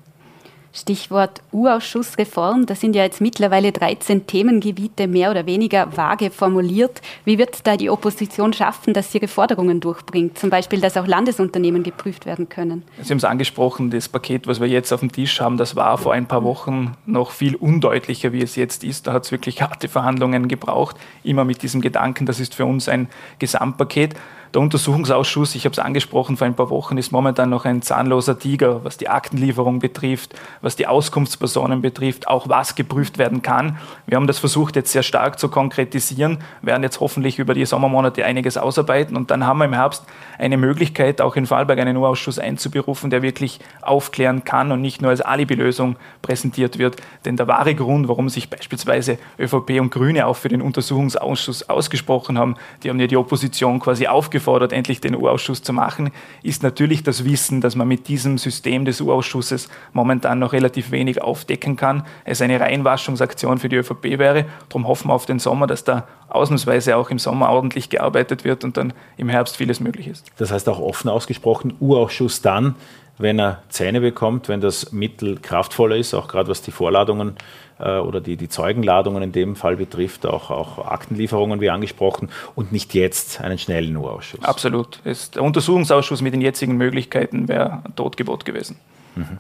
Stichwort 0.73 1.41
U-Ausschussreform. 1.51 2.65
Da 2.65 2.75
sind 2.75 2.95
ja 2.95 3.03
jetzt 3.03 3.19
mittlerweile 3.19 3.73
13 3.73 4.25
Themengebiete 4.25 5.05
mehr 5.05 5.29
oder 5.29 5.45
weniger 5.45 5.97
vage 5.97 6.31
formuliert. 6.31 7.01
Wie 7.25 7.37
wird 7.37 7.67
da 7.67 7.75
die 7.75 7.89
Opposition 7.89 8.53
schaffen, 8.53 8.93
dass 8.93 9.11
sie 9.11 9.17
ihre 9.17 9.27
Forderungen 9.27 9.81
durchbringt? 9.81 10.37
Zum 10.37 10.49
Beispiel, 10.49 10.79
dass 10.79 10.95
auch 10.95 11.07
Landesunternehmen 11.07 11.83
geprüft 11.83 12.25
werden 12.25 12.47
können. 12.47 12.83
Sie 13.01 13.11
haben 13.11 13.17
es 13.17 13.25
angesprochen, 13.25 13.91
das 13.91 14.07
Paket, 14.07 14.47
was 14.47 14.61
wir 14.61 14.67
jetzt 14.69 14.93
auf 14.93 15.01
dem 15.01 15.11
Tisch 15.11 15.41
haben, 15.41 15.57
das 15.57 15.75
war 15.75 15.97
vor 15.97 16.13
ein 16.13 16.27
paar 16.27 16.45
Wochen 16.45 16.95
noch 17.05 17.31
viel 17.31 17.55
undeutlicher, 17.55 18.31
wie 18.31 18.41
es 18.41 18.55
jetzt 18.55 18.85
ist. 18.85 19.07
Da 19.07 19.11
hat 19.11 19.25
es 19.25 19.33
wirklich 19.33 19.61
harte 19.61 19.89
Verhandlungen 19.89 20.47
gebraucht. 20.47 20.95
Immer 21.23 21.43
mit 21.43 21.63
diesem 21.63 21.81
Gedanken, 21.81 22.25
das 22.25 22.39
ist 22.39 22.55
für 22.55 22.65
uns 22.65 22.87
ein 22.87 23.09
Gesamtpaket. 23.39 24.15
Der 24.53 24.59
Untersuchungsausschuss, 24.59 25.55
ich 25.55 25.63
habe 25.63 25.71
es 25.71 25.79
angesprochen 25.79 26.35
vor 26.35 26.45
ein 26.45 26.55
paar 26.55 26.69
Wochen, 26.69 26.97
ist 26.97 27.13
momentan 27.13 27.49
noch 27.49 27.63
ein 27.63 27.81
zahnloser 27.81 28.37
Tiger, 28.37 28.83
was 28.83 28.97
die 28.97 29.07
Aktenlieferung 29.07 29.79
betrifft, 29.79 30.35
was 30.61 30.75
die 30.75 30.87
Auskunftspersonen 30.87 31.81
betrifft, 31.81 32.27
auch 32.27 32.49
was 32.49 32.75
geprüft 32.75 33.17
werden 33.17 33.41
kann. 33.41 33.77
Wir 34.07 34.17
haben 34.17 34.27
das 34.27 34.39
versucht 34.39 34.75
jetzt 34.75 34.91
sehr 34.91 35.03
stark 35.03 35.39
zu 35.39 35.47
konkretisieren, 35.47 36.39
werden 36.61 36.83
jetzt 36.83 36.99
hoffentlich 36.99 37.39
über 37.39 37.53
die 37.53 37.65
Sommermonate 37.65 38.25
einiges 38.25 38.57
ausarbeiten 38.57 39.15
und 39.15 39.31
dann 39.31 39.45
haben 39.45 39.59
wir 39.59 39.65
im 39.65 39.73
Herbst 39.73 40.03
eine 40.37 40.57
Möglichkeit, 40.57 41.21
auch 41.21 41.37
in 41.37 41.45
Fallberg 41.45 41.79
einen 41.79 41.95
U-Ausschuss 41.95 42.37
einzuberufen, 42.37 43.09
der 43.09 43.21
wirklich 43.21 43.61
aufklären 43.81 44.43
kann 44.43 44.73
und 44.73 44.81
nicht 44.81 45.01
nur 45.01 45.11
als 45.11 45.21
Alibi-Lösung 45.21 45.95
präsentiert 46.21 46.77
wird. 46.77 46.97
Denn 47.23 47.37
der 47.37 47.47
wahre 47.47 47.73
Grund, 47.73 48.09
warum 48.09 48.27
sich 48.27 48.49
beispielsweise 48.49 49.17
ÖVP 49.39 49.79
und 49.79 49.91
Grüne 49.91 50.27
auch 50.27 50.35
für 50.35 50.49
den 50.49 50.61
Untersuchungsausschuss 50.61 51.69
ausgesprochen 51.69 52.37
haben, 52.37 52.57
die 52.83 52.89
haben 52.89 52.99
ja 52.99 53.07
die 53.07 53.15
Opposition 53.15 53.79
quasi 53.79 54.07
aufgefordert, 54.07 54.40
aufgefordert, 54.41 54.73
endlich 54.73 55.01
den 55.01 55.15
U-Ausschuss 55.15 55.61
zu 55.61 55.71
machen, 55.71 56.09
ist 56.41 56.63
natürlich 56.63 57.03
das 57.03 57.23
Wissen, 57.25 57.61
dass 57.61 57.75
man 57.75 57.87
mit 57.87 58.07
diesem 58.07 58.39
System 58.39 58.85
des 58.85 58.99
U-Ausschusses 58.99 59.69
momentan 59.93 60.39
noch 60.39 60.53
relativ 60.53 60.89
wenig 60.89 61.21
aufdecken 61.21 61.75
kann. 61.75 62.03
Es 62.25 62.41
eine 62.41 62.59
Reinwaschungsaktion 62.59 63.59
für 63.59 63.69
die 63.69 63.75
ÖVP 63.75 64.17
wäre. 64.17 64.45
Darum 64.69 64.87
hoffen 64.87 65.09
wir 65.09 65.13
auf 65.13 65.27
den 65.27 65.37
Sommer, 65.37 65.67
dass 65.67 65.83
da 65.83 66.07
ausnahmsweise 66.29 66.97
auch 66.97 67.11
im 67.11 67.19
Sommer 67.19 67.49
ordentlich 67.49 67.89
gearbeitet 67.89 68.43
wird 68.43 68.63
und 68.63 68.77
dann 68.77 68.93
im 69.17 69.29
Herbst 69.29 69.57
vieles 69.57 69.79
möglich 69.79 70.07
ist. 70.07 70.25
Das 70.37 70.51
heißt 70.51 70.67
auch 70.69 70.79
offen 70.79 71.09
ausgesprochen, 71.09 71.75
U-Ausschuss 71.79 72.41
dann, 72.41 72.75
wenn 73.21 73.39
er 73.39 73.61
Zähne 73.69 74.01
bekommt, 74.01 74.49
wenn 74.49 74.61
das 74.61 74.91
Mittel 74.91 75.39
kraftvoller 75.39 75.95
ist, 75.95 76.13
auch 76.13 76.27
gerade 76.27 76.49
was 76.49 76.61
die 76.61 76.71
Vorladungen 76.71 77.35
äh, 77.79 77.97
oder 77.97 78.21
die, 78.21 78.37
die 78.37 78.49
Zeugenladungen 78.49 79.23
in 79.23 79.31
dem 79.31 79.55
Fall 79.55 79.75
betrifft, 79.75 80.25
auch, 80.25 80.49
auch 80.49 80.85
Aktenlieferungen 80.85 81.61
wie 81.61 81.69
angesprochen 81.69 82.29
und 82.55 82.71
nicht 82.71 82.93
jetzt 82.93 83.41
einen 83.41 83.57
schnellen 83.57 83.95
U-Ausschuss. 83.97 84.43
Absolut. 84.43 84.99
Es, 85.03 85.31
der 85.31 85.43
Untersuchungsausschuss 85.43 86.21
mit 86.21 86.33
den 86.33 86.41
jetzigen 86.41 86.77
Möglichkeiten 86.77 87.47
wäre 87.47 87.83
ein 87.83 87.95
Totgebot 87.95 88.45
gewesen. 88.45 88.77
Mhm. 89.15 89.37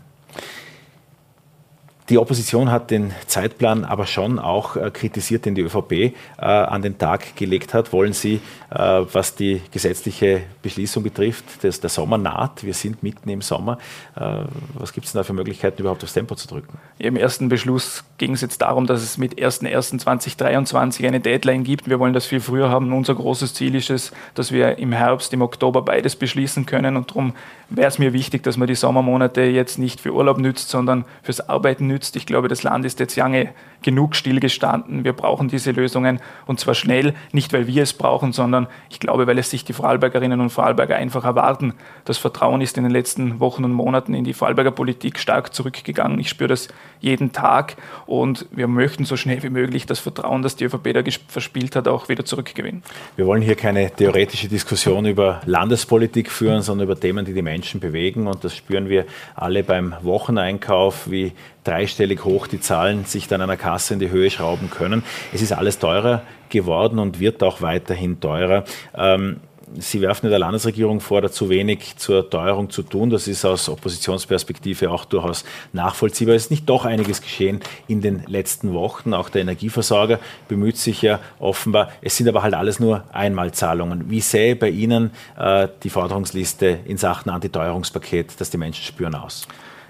Die 2.11 2.17
Opposition 2.17 2.69
hat 2.69 2.91
den 2.91 3.13
Zeitplan 3.25 3.85
aber 3.85 4.05
schon 4.05 4.37
auch 4.37 4.75
äh, 4.75 4.91
kritisiert, 4.91 5.45
den 5.45 5.55
die 5.55 5.61
ÖVP 5.61 5.93
äh, 5.93 6.11
an 6.41 6.81
den 6.81 6.97
Tag 6.97 7.37
gelegt 7.37 7.73
hat. 7.73 7.93
Wollen 7.93 8.11
Sie, 8.11 8.41
äh, 8.69 8.77
was 9.13 9.33
die 9.35 9.61
gesetzliche 9.71 10.41
Beschließung 10.61 11.03
betrifft, 11.03 11.63
dass 11.63 11.79
der 11.79 11.89
Sommer 11.89 12.17
naht, 12.17 12.65
wir 12.65 12.73
sind 12.73 13.01
mitten 13.01 13.29
im 13.29 13.41
Sommer, 13.41 13.77
äh, 14.17 14.39
was 14.73 14.91
gibt 14.91 15.07
es 15.07 15.13
da 15.13 15.23
für 15.23 15.31
Möglichkeiten, 15.31 15.79
überhaupt 15.79 16.03
aufs 16.03 16.11
Tempo 16.11 16.35
zu 16.35 16.49
drücken? 16.49 16.77
Im 16.99 17.15
ersten 17.15 17.47
Beschluss 17.47 18.03
ging 18.17 18.33
es 18.33 18.41
jetzt 18.41 18.61
darum, 18.61 18.87
dass 18.87 19.01
es 19.01 19.17
mit 19.17 19.39
1.1.2023 19.39 21.07
eine 21.07 21.21
Deadline 21.21 21.63
gibt. 21.63 21.89
Wir 21.89 21.97
wollen 21.97 22.11
das 22.11 22.25
viel 22.25 22.41
früher 22.41 22.69
haben. 22.69 22.91
Unser 22.91 23.15
großes 23.15 23.53
Ziel 23.53 23.73
ist 23.73 23.89
es, 23.89 24.11
dass 24.35 24.51
wir 24.51 24.79
im 24.79 24.91
Herbst, 24.91 25.31
im 25.31 25.41
Oktober 25.41 25.81
beides 25.81 26.17
beschließen 26.17 26.65
können. 26.65 26.97
Und 26.97 27.11
darum 27.11 27.35
wäre 27.69 27.87
es 27.87 27.99
mir 27.99 28.11
wichtig, 28.11 28.43
dass 28.43 28.57
man 28.57 28.67
die 28.67 28.75
Sommermonate 28.75 29.43
jetzt 29.43 29.79
nicht 29.79 30.01
für 30.01 30.13
Urlaub 30.13 30.39
nützt, 30.39 30.67
sondern 30.67 31.05
fürs 31.23 31.47
Arbeiten 31.47 31.87
nützt. 31.87 32.00
Ich 32.15 32.25
glaube, 32.25 32.47
das 32.47 32.63
Land 32.63 32.85
ist 32.85 32.99
jetzt 32.99 33.15
lange 33.15 33.49
genug 33.81 34.15
stillgestanden. 34.15 35.03
Wir 35.03 35.13
brauchen 35.13 35.47
diese 35.47 35.71
Lösungen 35.71 36.19
und 36.45 36.59
zwar 36.59 36.75
schnell, 36.75 37.13
nicht 37.31 37.51
weil 37.53 37.67
wir 37.67 37.83
es 37.83 37.93
brauchen, 37.93 38.31
sondern 38.31 38.67
ich 38.89 38.99
glaube, 38.99 39.27
weil 39.27 39.37
es 39.37 39.49
sich 39.49 39.65
die 39.65 39.73
Vorarlbergerinnen 39.73 40.39
und 40.39 40.49
Vorarlberger 40.49 40.95
einfach 40.95 41.25
erwarten. 41.25 41.73
Das 42.05 42.17
Vertrauen 42.17 42.61
ist 42.61 42.77
in 42.77 42.83
den 42.83 42.91
letzten 42.91 43.39
Wochen 43.39 43.63
und 43.63 43.73
Monaten 43.73 44.13
in 44.13 44.23
die 44.23 44.33
Vorarlberger 44.33 44.71
Politik 44.71 45.19
stark 45.19 45.53
zurückgegangen. 45.53 46.19
Ich 46.19 46.29
spüre 46.29 46.49
das 46.49 46.67
jeden 46.99 47.31
Tag 47.31 47.75
und 48.05 48.45
wir 48.51 48.67
möchten 48.67 49.05
so 49.05 49.17
schnell 49.17 49.41
wie 49.43 49.49
möglich 49.49 49.85
das 49.85 49.99
Vertrauen, 49.99 50.43
das 50.43 50.55
die 50.55 50.65
ÖVP 50.65 50.93
da 50.93 51.01
verspielt 51.27 51.75
hat, 51.75 51.87
auch 51.87 52.09
wieder 52.09 52.25
zurückgewinnen. 52.25 52.83
Wir 53.15 53.25
wollen 53.25 53.41
hier 53.41 53.55
keine 53.55 53.89
theoretische 53.89 54.47
Diskussion 54.47 55.05
über 55.05 55.41
Landespolitik 55.45 56.29
führen, 56.29 56.61
sondern 56.61 56.87
über 56.87 56.99
Themen, 56.99 57.25
die 57.25 57.33
die 57.33 57.41
Menschen 57.41 57.79
bewegen 57.79 58.27
und 58.27 58.43
das 58.43 58.55
spüren 58.55 58.89
wir 58.89 59.05
alle 59.35 59.63
beim 59.63 59.95
Wocheneinkauf, 60.01 61.09
wie 61.09 61.33
dreistellig 61.63 62.23
hoch 62.25 62.47
die 62.47 62.59
Zahlen 62.59 63.05
sich 63.05 63.27
dann 63.27 63.41
einer 63.41 63.57
Kasse 63.57 63.93
in 63.93 63.99
die 63.99 64.09
Höhe 64.09 64.29
schrauben 64.29 64.69
können. 64.69 65.03
Es 65.33 65.41
ist 65.41 65.53
alles 65.53 65.79
teurer 65.79 66.23
geworden 66.49 66.99
und 66.99 67.19
wird 67.19 67.43
auch 67.43 67.61
weiterhin 67.61 68.19
teurer. 68.19 68.63
Ähm, 68.95 69.41
Sie 69.79 70.01
werfen 70.01 70.29
der 70.29 70.37
Landesregierung 70.37 70.99
vor, 70.99 71.21
da 71.21 71.31
zu 71.31 71.47
wenig 71.47 71.95
zur 71.95 72.29
Teuerung 72.29 72.69
zu 72.69 72.83
tun. 72.83 73.09
Das 73.09 73.29
ist 73.29 73.45
aus 73.45 73.69
Oppositionsperspektive 73.69 74.91
auch 74.91 75.05
durchaus 75.05 75.45
nachvollziehbar. 75.71 76.35
Es 76.35 76.43
ist 76.43 76.51
nicht 76.51 76.67
doch 76.67 76.83
einiges 76.83 77.21
geschehen 77.21 77.61
in 77.87 78.01
den 78.01 78.25
letzten 78.27 78.73
Wochen. 78.73 79.13
Auch 79.13 79.29
der 79.29 79.43
Energieversorger 79.43 80.19
bemüht 80.49 80.75
sich 80.75 81.01
ja 81.01 81.21
offenbar. 81.39 81.89
Es 82.01 82.17
sind 82.17 82.27
aber 82.27 82.43
halt 82.43 82.53
alles 82.53 82.81
nur 82.81 83.05
Einmalzahlungen. 83.13 84.09
Wie 84.09 84.19
sähe 84.19 84.57
bei 84.57 84.67
Ihnen 84.67 85.11
äh, 85.39 85.69
die 85.83 85.89
Forderungsliste 85.89 86.79
in 86.83 86.97
Sachen 86.97 87.29
Antiteuerungspaket, 87.29 88.41
das 88.41 88.49
die 88.49 88.57
Menschen 88.57 88.83
spüren, 88.83 89.15
aus? 89.15 89.47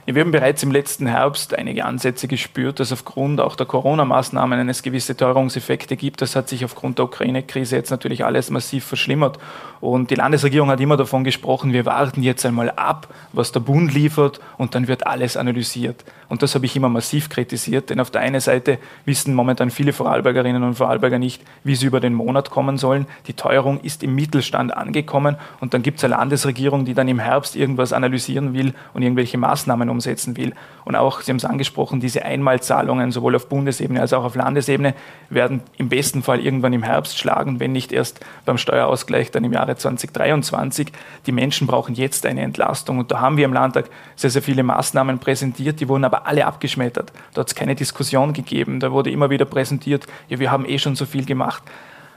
Wir 0.08 0.20
haben 0.22 0.32
bereits 0.32 0.64
im 0.64 0.72
letzten 0.72 1.06
Herbst 1.06 1.54
einige 1.54 1.86
Ansätze 1.86 2.28
gespürt, 2.28 2.80
dass 2.80 2.92
aufgrund 2.92 3.40
auch 3.40 3.56
der 3.56 3.68
Corona-Maßnahmen 3.68 4.68
es 4.68 4.82
gewisse 4.82 5.16
Teuerungseffekte 5.16 5.96
gibt. 5.96 6.24
Das 6.24 6.36
hat 6.36 6.50
sich 6.50 6.66
aufgrund 6.66 6.98
der 6.98 7.06
Ukraine-Krise 7.06 7.76
jetzt 7.76 7.92
natürlich 7.92 8.26
alles 8.26 8.50
massiv 8.50 8.84
verschlimmert. 8.84 9.38
Und 9.80 10.10
die 10.10 10.16
Landesregierung 10.16 10.70
hat 10.70 10.80
immer 10.80 10.98
davon 10.98 11.24
gesprochen, 11.24 11.72
wir 11.72 11.86
warten 11.86 12.24
jetzt 12.24 12.44
einmal 12.48 12.72
ab, 12.72 13.14
was 13.32 13.52
der 13.52 13.60
Bund 13.60 13.94
liefert 13.94 14.40
und 14.58 14.74
dann 14.74 14.88
wird 14.88 15.06
alles 15.06 15.38
analysiert. 15.38 16.04
Und 16.30 16.42
das 16.42 16.56
habe 16.56 16.66
ich 16.66 16.76
immer 16.76 16.90
massiv 16.90 17.30
kritisiert, 17.30 17.90
denn 17.90 18.00
auf 18.00 18.10
der 18.10 18.22
einen 18.22 18.40
Seite 18.40 18.80
wissen 19.06 19.36
momentan 19.36 19.70
viele 19.70 19.94
Vorarlbergerinnen 19.94 20.64
und 20.64 20.76
Vorarlberger 20.76 21.20
nicht, 21.20 21.44
wie 21.64 21.76
sie 21.76 21.86
über 21.86 22.00
den 22.00 22.14
Monat 22.14 22.50
kommen 22.50 22.78
sollen. 22.78 23.06
Die 23.28 23.34
Teuerung 23.34 23.80
ist 23.82 24.02
im 24.02 24.16
Mittelstand 24.16 24.74
angekommen 24.76 25.36
und 25.60 25.74
dann 25.74 25.84
gibt 25.84 25.98
es 25.98 26.06
eine 26.06 26.16
Landesregierung, 26.16 26.86
die 26.86 26.94
dann 26.94 27.08
im 27.08 27.20
Herbst 27.20 27.56
irgendwas 27.56 27.92
analysieren 27.92 28.54
will 28.54 28.74
und 28.94 29.02
irgendwelche 29.02 29.38
Maßnahmen 29.38 29.91
umsetzen 29.92 30.38
will. 30.38 30.54
Und 30.86 30.96
auch, 30.96 31.22
Sie 31.22 31.32
haben 31.32 31.38
es 31.38 31.46
angesprochen, 31.46 32.00
diese 32.00 32.26
Einmalzahlungen 32.26 33.12
sowohl 33.12 33.36
auf 33.36 33.48
Bundesebene 33.48 34.02
als 34.02 34.14
auch 34.14 34.24
auf 34.24 34.36
Landesebene 34.36 34.96
werden 35.30 35.62
im 35.78 35.90
besten 35.90 36.24
Fall 36.24 36.40
irgendwann 36.40 36.74
im 36.74 36.84
Herbst 36.84 37.20
schlagen, 37.20 37.60
wenn 37.60 37.72
nicht 37.72 37.92
erst 37.92 38.22
beim 38.46 38.58
Steuerausgleich 38.58 39.32
dann 39.32 39.44
im 39.44 39.54
Jahre 39.54 39.76
2023. 39.76 40.92
Die 41.26 41.32
Menschen 41.32 41.68
brauchen 41.68 41.96
jetzt 41.96 42.26
eine 42.26 42.42
Entlastung 42.42 42.98
und 42.98 43.12
da 43.12 43.20
haben 43.20 43.38
wir 43.38 43.46
im 43.46 43.54
Landtag 43.54 43.90
sehr, 44.16 44.30
sehr 44.30 44.42
viele 44.42 44.64
Maßnahmen 44.64 45.20
präsentiert, 45.20 45.80
die 45.80 45.88
wurden 45.88 46.06
aber 46.06 46.26
alle 46.26 46.46
abgeschmettert. 46.46 47.12
Da 47.34 47.42
hat 47.42 47.48
es 47.48 47.56
keine 47.56 47.76
Diskussion 47.76 48.34
gegeben, 48.34 48.80
da 48.80 48.92
wurde 48.92 49.12
immer 49.12 49.30
wieder 49.30 49.46
präsentiert, 49.46 50.08
ja, 50.30 50.40
wir 50.40 50.52
haben 50.52 50.66
eh 50.66 50.80
schon 50.80 50.96
so 50.96 51.06
viel 51.06 51.26
gemacht. 51.26 51.64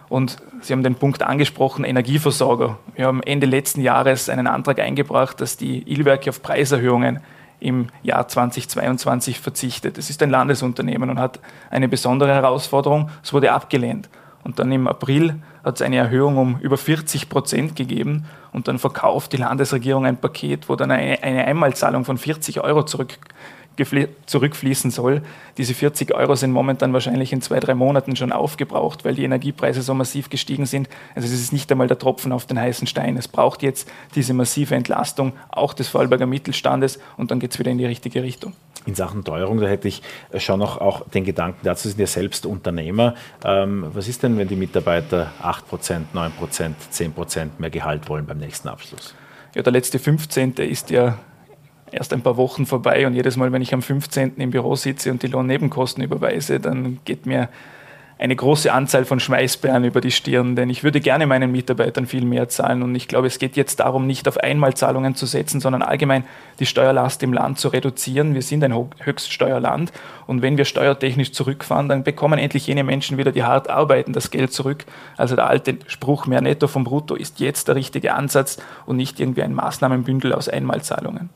Und 0.08 0.36
Sie 0.60 0.72
haben 0.72 0.82
den 0.82 0.94
Punkt 0.94 1.22
angesprochen, 1.22 1.84
Energieversorger. 1.84 2.78
Wir 2.94 3.06
haben 3.06 3.22
Ende 3.22 3.46
letzten 3.46 3.80
Jahres 3.80 4.28
einen 4.28 4.46
Antrag 4.46 4.78
eingebracht, 4.78 5.40
dass 5.40 5.56
die 5.56 5.82
Ilwerke 5.90 6.30
auf 6.30 6.42
Preiserhöhungen 6.42 7.20
im 7.64 7.88
Jahr 8.02 8.28
2022 8.28 9.40
verzichtet. 9.40 9.99
Es 9.99 10.11
ist 10.11 10.23
ein 10.23 10.30
Landesunternehmen 10.30 11.11
und 11.11 11.18
hat 11.18 11.40
eine 11.71 11.88
besondere 11.88 12.33
Herausforderung. 12.33 13.11
Es 13.23 13.33
wurde 13.33 13.52
abgelehnt. 13.52 14.09
Und 14.44 14.59
dann 14.59 14.71
im 14.71 14.87
April 14.87 15.40
hat 15.64 15.76
es 15.76 15.83
eine 15.83 15.97
Erhöhung 15.97 16.37
um 16.37 16.59
über 16.61 16.76
40 16.76 17.30
Prozent 17.30 17.76
gegeben 17.76 18.26
und 18.52 18.68
dann 18.68 18.78
verkauft 18.78 19.33
die 19.33 19.38
Landesregierung 19.38 20.04
ein 20.04 20.18
Paket, 20.18 20.68
wo 20.68 20.76
dann 20.76 20.90
eine, 20.90 21.23
Einmalzahlung 21.23 22.04
von 22.04 22.18
40 22.18 22.61
Euro 22.61 22.85
zurück 22.85 23.18
zurückfließen 24.26 24.90
soll. 24.90 25.22
Diese 25.58 25.74
40 25.74 26.14
Euro 26.14 26.34
sind 26.34 26.52
momentan 26.52 26.92
wahrscheinlich 26.92 27.32
in 27.32 27.40
zwei, 27.40 27.60
drei 27.60 27.74
Monaten 27.74 28.16
schon 28.16 28.32
aufgebraucht, 28.32 29.04
weil 29.04 29.14
die 29.14 29.24
Energiepreise 29.24 29.82
so 29.82 29.94
massiv 29.94 30.30
gestiegen 30.30 30.66
sind. 30.66 30.88
Also 31.14 31.26
es 31.26 31.34
ist 31.34 31.52
nicht 31.52 31.70
einmal 31.70 31.88
der 31.88 31.98
Tropfen 31.98 32.32
auf 32.32 32.46
den 32.46 32.58
heißen 32.58 32.86
Stein. 32.86 33.16
Es 33.16 33.28
braucht 33.28 33.62
jetzt 33.62 33.90
diese 34.14 34.34
massive 34.34 34.74
Entlastung 34.74 35.32
auch 35.50 35.74
des 35.74 35.88
Vorarlberger 35.88 36.26
Mittelstandes 36.26 36.98
und 37.16 37.30
dann 37.30 37.40
geht 37.40 37.52
es 37.52 37.58
wieder 37.58 37.70
in 37.70 37.78
die 37.78 37.86
richtige 37.86 38.22
Richtung. 38.22 38.54
In 38.86 38.94
Sachen 38.94 39.24
Teuerung, 39.24 39.60
da 39.60 39.66
hätte 39.66 39.88
ich 39.88 40.02
schon 40.36 40.58
noch 40.58 40.78
auch 40.78 41.08
den 41.08 41.24
Gedanken, 41.24 41.60
dazu 41.62 41.88
sind 41.88 41.98
ja 41.98 42.06
selbst 42.06 42.44
Unternehmer. 42.44 43.14
Ähm, 43.42 43.86
was 43.94 44.08
ist 44.08 44.22
denn, 44.22 44.36
wenn 44.36 44.48
die 44.48 44.56
Mitarbeiter 44.56 45.32
8%, 45.42 46.02
9%, 46.14 46.74
10% 46.92 47.48
mehr 47.58 47.70
Gehalt 47.70 48.08
wollen 48.10 48.26
beim 48.26 48.38
nächsten 48.38 48.68
Abschluss? 48.68 49.14
Ja, 49.54 49.62
der 49.62 49.72
letzte 49.72 49.98
15. 49.98 50.54
ist 50.54 50.90
ja 50.90 51.18
erst 51.90 52.12
ein 52.12 52.22
paar 52.22 52.36
Wochen 52.36 52.66
vorbei 52.66 53.06
und 53.06 53.14
jedes 53.14 53.36
Mal, 53.36 53.52
wenn 53.52 53.62
ich 53.62 53.74
am 53.74 53.82
15. 53.82 54.34
im 54.36 54.50
Büro 54.50 54.76
sitze 54.76 55.10
und 55.10 55.22
die 55.22 55.28
Lohnnebenkosten 55.28 56.02
überweise, 56.02 56.60
dann 56.60 56.98
geht 57.04 57.26
mir 57.26 57.48
eine 58.16 58.36
große 58.36 58.72
Anzahl 58.72 59.04
von 59.04 59.18
Schmeißbären 59.18 59.84
über 59.84 60.00
die 60.00 60.12
Stirn, 60.12 60.54
denn 60.54 60.70
ich 60.70 60.84
würde 60.84 61.00
gerne 61.00 61.26
meinen 61.26 61.50
Mitarbeitern 61.50 62.06
viel 62.06 62.24
mehr 62.24 62.48
zahlen 62.48 62.82
und 62.82 62.94
ich 62.94 63.08
glaube, 63.08 63.26
es 63.26 63.38
geht 63.38 63.56
jetzt 63.56 63.80
darum, 63.80 64.06
nicht 64.06 64.28
auf 64.28 64.38
Einmalzahlungen 64.38 65.16
zu 65.16 65.26
setzen, 65.26 65.60
sondern 65.60 65.82
allgemein 65.82 66.24
die 66.60 66.66
Steuerlast 66.66 67.22
im 67.24 67.32
Land 67.32 67.58
zu 67.58 67.68
reduzieren. 67.68 68.34
Wir 68.34 68.42
sind 68.42 68.62
ein 68.62 68.74
Höchststeuerland 69.00 69.92
und 70.26 70.42
wenn 70.42 70.56
wir 70.56 70.64
steuertechnisch 70.64 71.32
zurückfahren, 71.32 71.88
dann 71.88 72.04
bekommen 72.04 72.38
endlich 72.38 72.68
jene 72.68 72.84
Menschen 72.84 73.18
wieder, 73.18 73.32
die 73.32 73.42
hart 73.42 73.68
arbeiten, 73.68 74.12
das 74.12 74.30
Geld 74.30 74.52
zurück. 74.52 74.84
Also 75.16 75.34
der 75.34 75.48
alte 75.48 75.78
Spruch, 75.88 76.26
mehr 76.26 76.40
Netto 76.40 76.68
vom 76.68 76.84
Brutto 76.84 77.16
ist 77.16 77.40
jetzt 77.40 77.66
der 77.66 77.74
richtige 77.74 78.14
Ansatz 78.14 78.58
und 78.86 78.96
nicht 78.96 79.18
irgendwie 79.18 79.42
ein 79.42 79.54
Maßnahmenbündel 79.54 80.32
aus 80.32 80.48
Einmalzahlungen. 80.48 81.30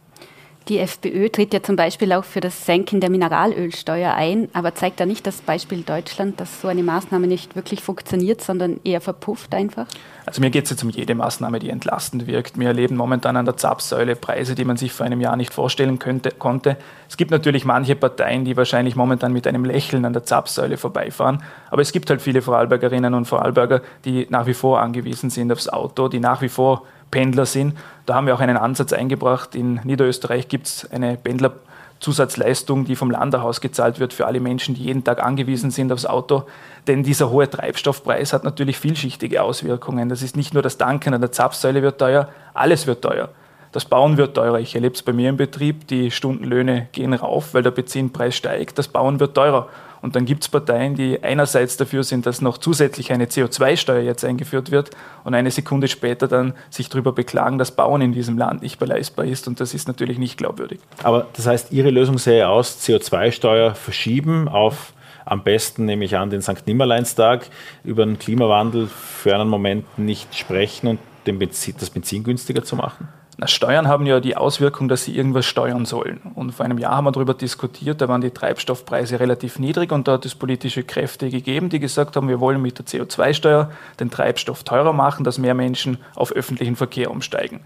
Die 0.69 0.79
FPÖ 0.81 1.31
tritt 1.31 1.55
ja 1.55 1.63
zum 1.63 1.77
Beispiel 1.77 2.13
auch 2.13 2.25
für 2.25 2.41
das 2.41 2.67
Senken 2.67 3.01
der 3.01 3.09
Mineralölsteuer 3.09 4.13
ein, 4.13 4.51
aber 4.53 4.75
zeigt 4.75 5.01
da 5.01 5.07
nicht 5.07 5.27
das 5.27 5.41
Beispiel 5.41 5.81
Deutschland, 5.81 6.39
dass 6.41 6.61
so 6.61 6.69
eine 6.69 6.83
Maßnahme 6.83 7.27
nicht 7.27 7.57
wirklich 7.57 7.83
funktioniert, 7.83 8.43
sondern 8.43 8.79
eher 8.85 9.01
verpufft 9.01 9.55
einfach? 9.55 9.87
Also 10.27 10.43
mir 10.43 10.51
geht 10.51 10.65
es 10.65 10.71
jetzt 10.71 10.85
um 10.85 10.91
jede 10.91 11.15
Maßnahme, 11.15 11.59
die 11.59 11.71
entlastend 11.71 12.27
wirkt. 12.27 12.59
Wir 12.59 12.69
erleben 12.69 12.97
momentan 12.97 13.39
an 13.39 13.47
der 13.47 13.57
Zapfsäule 13.57 14.15
Preise, 14.15 14.55
die 14.55 14.67
man 14.67 14.77
sich 14.77 14.93
vor 14.93 15.07
einem 15.07 15.23
Jahr 15.23 15.37
nicht 15.37 15.55
vorstellen 15.55 15.99
könnte, 15.99 16.33
konnte. 16.33 16.77
Es 17.09 17.17
gibt 17.17 17.31
natürlich 17.31 17.65
manche 17.65 17.97
Parteien, 17.97 18.45
die 18.45 18.55
wahrscheinlich 18.55 18.95
momentan 18.95 19.33
mit 19.33 19.47
einem 19.47 19.65
Lächeln 19.65 20.05
an 20.05 20.13
der 20.13 20.25
Zapfsäule 20.25 20.77
vorbeifahren, 20.77 21.43
aber 21.71 21.81
es 21.81 21.93
gibt 21.93 22.11
halt 22.11 22.21
viele 22.21 22.43
Vorarlbergerinnen 22.43 23.15
und 23.15 23.25
Vorarlberger, 23.25 23.81
die 24.05 24.27
nach 24.29 24.47
wie 24.47 24.53
vor 24.53 24.83
angewiesen 24.83 25.31
sind 25.31 25.51
aufs 25.51 25.71
Auto, 25.71 26.09
die 26.09 26.21
nach 26.21 26.43
wie 26.43 26.51
vor 26.51 26.83
Pendler 27.11 27.47
sind. 27.47 27.75
Da 28.07 28.15
haben 28.15 28.27
wir 28.27 28.35
auch 28.35 28.41
einen 28.41 28.57
Ansatz 28.57 28.93
eingebracht. 28.93 29.55
In 29.55 29.81
Niederösterreich 29.85 30.49
gibt 30.49 30.67
es 30.67 30.91
eine 30.91 31.17
Pendlerzusatzleistung, 31.17 32.85
die 32.85 32.97
vom 32.97 33.11
Land 33.11 33.37
gezahlt 33.61 34.01
wird 34.01 34.13
für 34.13 34.27
alle 34.27 34.41
Menschen, 34.41 34.75
die 34.75 34.85
jeden 34.85 35.05
Tag 35.05 35.23
angewiesen 35.23 35.71
sind 35.71 35.93
aufs 35.93 36.07
Auto. 36.07 36.45
Denn 36.87 37.03
dieser 37.03 37.31
hohe 37.31 37.49
Treibstoffpreis 37.49 38.33
hat 38.33 38.45
natürlich 38.45 38.79
vielschichtige 38.79 39.43
Auswirkungen. 39.43 40.09
Das 40.09 40.23
ist 40.23 40.37
nicht 40.37 40.55
nur 40.55 40.63
das 40.63 40.79
Danken 40.79 41.15
an 41.15 41.21
der 41.21 41.33
Zapfsäule 41.33 41.83
wird 41.83 41.99
teuer, 41.99 42.29
alles 42.55 42.87
wird 42.87 43.03
teuer. 43.03 43.31
Das 43.73 43.85
Bauen 43.85 44.17
wird 44.17 44.35
teurer. 44.35 44.61
Ich 44.61 44.75
erlebe 44.75 44.95
es 44.95 45.03
bei 45.03 45.13
mir 45.13 45.29
im 45.29 45.37
Betrieb. 45.37 45.87
Die 45.89 46.11
Stundenlöhne 46.11 46.89
gehen 46.93 47.13
rauf, 47.13 47.53
weil 47.53 47.63
der 47.63 47.71
Benzinpreis 47.71 48.35
steigt. 48.35 48.79
Das 48.79 48.89
Bauen 48.89 49.21
wird 49.21 49.35
teurer. 49.35 49.69
Und 50.01 50.17
dann 50.17 50.25
gibt 50.25 50.45
es 50.45 50.49
Parteien, 50.49 50.95
die 50.95 51.23
einerseits 51.23 51.77
dafür 51.77 52.05
sind, 52.05 52.27
dass 52.27 52.41
noch 52.41 52.59
zusätzlich 52.59 53.13
eine 53.13 53.27
CO2-Steuer 53.27 54.03
jetzt 54.03 54.25
eingeführt 54.25 54.71
wird 54.71 54.91
und 55.25 55.35
eine 55.35 55.51
Sekunde 55.51 55.89
später 55.89 56.29
dann 56.29 56.55
sich 56.71 56.89
darüber 56.89 57.13
beklagen, 57.13 57.59
dass 57.59 57.73
Bauen 57.73 58.01
in 58.01 58.13
diesem 58.13 58.39
Land 58.39 58.63
nicht 58.63 58.79
beleistbar 58.79 59.25
ist. 59.25 59.49
Und 59.49 59.61
das 59.61 59.75
ist 59.75 59.89
natürlich 59.89 60.19
nicht 60.19 60.37
glaubwürdig. 60.37 60.81
Aber 61.03 61.27
das 61.35 61.47
heißt, 61.47 61.73
Ihre 61.73 61.91
Lösung 61.91 62.19
sähe 62.19 62.49
aus, 62.49 62.79
CO2-Steuer 62.87 63.75
verschieben 63.75 64.49
auf 64.49 64.93
am 65.25 65.43
besten, 65.43 65.85
nehme 65.85 66.07
ich 66.07 66.17
an, 66.17 66.31
den 66.31 66.41
St. 66.41 66.67
Nimmerleinstag, 66.67 67.47
über 67.85 68.07
den 68.07 68.19
Klimawandel 68.19 68.87
für 68.87 69.35
einen 69.35 69.51
Moment 69.51 69.99
nicht 69.99 70.35
sprechen 70.35 70.87
und 70.87 70.99
Benzin, 71.25 71.75
das 71.79 71.91
Benzin 71.91 72.25
günstiger 72.25 72.65
zu 72.65 72.77
machen? 72.77 73.09
Na, 73.41 73.47
Steuern 73.47 73.87
haben 73.87 74.05
ja 74.05 74.19
die 74.19 74.37
Auswirkung, 74.37 74.89
dass 74.89 75.05
sie 75.05 75.17
irgendwas 75.17 75.47
steuern 75.47 75.85
sollen. 75.85 76.21
Und 76.35 76.51
vor 76.51 76.65
einem 76.65 76.77
Jahr 76.77 76.97
haben 76.97 77.05
wir 77.05 77.13
darüber 77.13 77.35
diskutiert, 77.35 78.01
da 78.01 78.09
waren 78.09 78.21
die 78.21 78.33
Treibstoffpreise 78.33 79.21
relativ 79.21 79.61
niedrig 79.61 79.93
und 79.93 80.09
da 80.09 80.15
hat 80.15 80.27
es 80.27 80.35
politische 80.35 80.83
Kräfte 80.83 81.31
gegeben, 81.31 81.69
die 81.69 81.79
gesagt 81.79 82.17
haben, 82.17 82.29
wir 82.29 82.41
wollen 82.41 82.61
mit 82.61 82.81
der 82.81 82.87
CO2-Steuer 82.87 83.71
den 84.01 84.11
Treibstoff 84.11 84.65
teurer 84.65 84.93
machen, 84.93 85.23
dass 85.23 85.39
mehr 85.39 85.55
Menschen 85.55 85.99
auf 86.17 86.33
öffentlichen 86.33 86.75
Verkehr 86.75 87.13
umsteigen. 87.13 87.61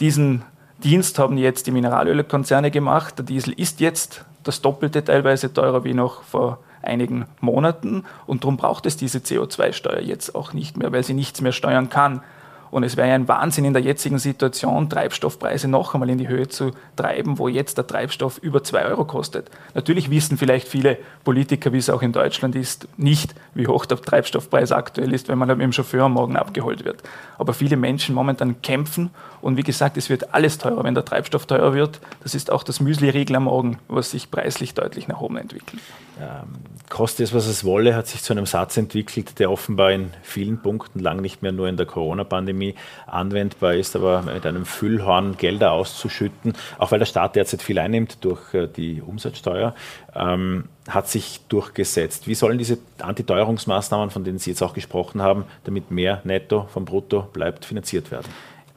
Diesen 0.00 0.42
Dienst 0.82 1.18
haben 1.18 1.36
jetzt 1.36 1.66
die 1.66 1.72
Mineralölkonzerne 1.72 2.70
gemacht. 2.70 3.18
Der 3.18 3.26
Diesel 3.26 3.52
ist 3.52 3.80
jetzt 3.80 4.24
das 4.42 4.62
Doppelte 4.62 5.04
teilweise 5.04 5.52
teurer 5.52 5.84
wie 5.84 5.92
noch 5.92 6.22
vor 6.22 6.60
einigen 6.80 7.26
Monaten 7.40 8.04
und 8.26 8.44
darum 8.44 8.56
braucht 8.56 8.86
es 8.86 8.96
diese 8.96 9.18
CO2-Steuer 9.18 10.00
jetzt 10.00 10.34
auch 10.34 10.54
nicht 10.54 10.78
mehr, 10.78 10.92
weil 10.92 11.04
sie 11.04 11.12
nichts 11.12 11.42
mehr 11.42 11.52
steuern 11.52 11.90
kann. 11.90 12.22
Und 12.70 12.84
es 12.84 12.96
wäre 12.96 13.08
ja 13.08 13.14
ein 13.14 13.28
Wahnsinn 13.28 13.64
in 13.64 13.72
der 13.72 13.82
jetzigen 13.82 14.18
Situation, 14.18 14.88
Treibstoffpreise 14.88 15.68
noch 15.68 15.94
einmal 15.94 16.10
in 16.10 16.18
die 16.18 16.28
Höhe 16.28 16.48
zu 16.48 16.70
treiben, 16.96 17.38
wo 17.38 17.48
jetzt 17.48 17.78
der 17.78 17.86
Treibstoff 17.86 18.38
über 18.38 18.62
2 18.62 18.86
Euro 18.86 19.04
kostet. 19.04 19.50
Natürlich 19.74 20.10
wissen 20.10 20.38
vielleicht 20.38 20.68
viele 20.68 20.98
Politiker, 21.24 21.72
wie 21.72 21.78
es 21.78 21.90
auch 21.90 22.02
in 22.02 22.12
Deutschland 22.12 22.54
ist, 22.54 22.86
nicht, 22.96 23.34
wie 23.54 23.66
hoch 23.66 23.86
der 23.86 24.00
Treibstoffpreis 24.00 24.72
aktuell 24.72 25.12
ist, 25.12 25.28
wenn 25.28 25.38
man 25.38 25.48
mit 25.48 25.60
dem 25.60 25.72
Chauffeur 25.72 26.04
am 26.04 26.12
Morgen 26.12 26.36
abgeholt 26.36 26.84
wird. 26.84 27.02
Aber 27.38 27.54
viele 27.54 27.76
Menschen 27.76 28.14
momentan 28.14 28.62
kämpfen 28.62 29.10
und 29.40 29.56
wie 29.56 29.62
gesagt, 29.62 29.96
es 29.96 30.10
wird 30.10 30.34
alles 30.34 30.58
teurer, 30.58 30.84
wenn 30.84 30.94
der 30.94 31.04
Treibstoff 31.04 31.46
teurer 31.46 31.74
wird. 31.74 32.00
Das 32.22 32.34
ist 32.34 32.52
auch 32.52 32.62
das 32.62 32.80
Müsli-Riegel 32.80 33.36
am 33.36 33.44
Morgen, 33.44 33.78
was 33.88 34.10
sich 34.10 34.30
preislich 34.30 34.74
deutlich 34.74 35.08
nach 35.08 35.20
oben 35.20 35.38
entwickelt. 35.38 35.80
Ähm, 36.20 36.58
koste 36.90 37.22
es, 37.22 37.32
was 37.32 37.46
es 37.46 37.64
wolle, 37.64 37.94
hat 37.96 38.06
sich 38.06 38.22
zu 38.22 38.34
einem 38.34 38.44
Satz 38.44 38.76
entwickelt, 38.76 39.38
der 39.38 39.50
offenbar 39.50 39.92
in 39.92 40.10
vielen 40.22 40.60
Punkten 40.60 40.98
lang 40.98 41.20
nicht 41.20 41.40
mehr 41.40 41.52
nur 41.52 41.68
in 41.68 41.78
der 41.78 41.86
Corona-Pandemie 41.86 42.59
anwendbar 43.06 43.74
ist, 43.74 43.96
aber 43.96 44.22
mit 44.22 44.46
einem 44.46 44.64
Füllhorn 44.64 45.36
Gelder 45.36 45.72
auszuschütten, 45.72 46.54
auch 46.78 46.92
weil 46.92 46.98
der 46.98 47.06
Staat 47.06 47.36
derzeit 47.36 47.62
viel 47.62 47.78
einnimmt 47.78 48.24
durch 48.24 48.54
äh, 48.54 48.66
die 48.66 49.02
Umsatzsteuer, 49.02 49.74
ähm, 50.14 50.64
hat 50.88 51.08
sich 51.08 51.40
durchgesetzt. 51.48 52.26
Wie 52.26 52.34
sollen 52.34 52.58
diese 52.58 52.78
Antiteuerungsmaßnahmen, 53.00 54.10
von 54.10 54.24
denen 54.24 54.38
Sie 54.38 54.50
jetzt 54.50 54.62
auch 54.62 54.74
gesprochen 54.74 55.22
haben, 55.22 55.44
damit 55.64 55.90
mehr 55.90 56.20
Netto 56.24 56.66
vom 56.72 56.84
Brutto 56.84 57.22
bleibt, 57.32 57.64
finanziert 57.64 58.10
werden? 58.10 58.28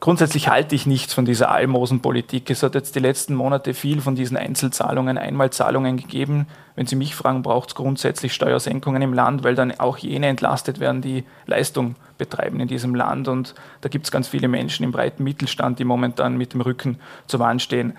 Grundsätzlich 0.04 0.48
halte 0.48 0.74
ich 0.74 0.84
nichts 0.84 1.14
von 1.14 1.24
dieser 1.24 1.50
Almosenpolitik. 1.50 2.50
Es 2.50 2.62
hat 2.62 2.74
jetzt 2.74 2.94
die 2.94 3.00
letzten 3.00 3.34
Monate 3.34 3.72
viel 3.72 4.02
von 4.02 4.14
diesen 4.14 4.36
Einzelzahlungen, 4.36 5.16
Einmalzahlungen 5.16 5.96
gegeben. 5.96 6.46
Wenn 6.76 6.86
Sie 6.86 6.94
mich 6.94 7.14
fragen, 7.14 7.40
braucht 7.40 7.70
es 7.70 7.74
grundsätzlich 7.74 8.34
Steuersenkungen 8.34 9.00
im 9.00 9.14
Land, 9.14 9.44
weil 9.44 9.54
dann 9.54 9.72
auch 9.80 9.96
jene 9.96 10.26
entlastet 10.26 10.78
werden, 10.78 11.00
die 11.00 11.24
Leistung 11.46 11.94
betreiben 12.18 12.60
in 12.60 12.68
diesem 12.68 12.94
Land. 12.94 13.28
Und 13.28 13.54
da 13.80 13.88
gibt 13.88 14.04
es 14.04 14.12
ganz 14.12 14.28
viele 14.28 14.46
Menschen 14.46 14.84
im 14.84 14.92
breiten 14.92 15.24
Mittelstand, 15.24 15.78
die 15.78 15.84
momentan 15.84 16.36
mit 16.36 16.52
dem 16.52 16.60
Rücken 16.60 16.98
zur 17.26 17.40
Wand 17.40 17.62
stehen. 17.62 17.94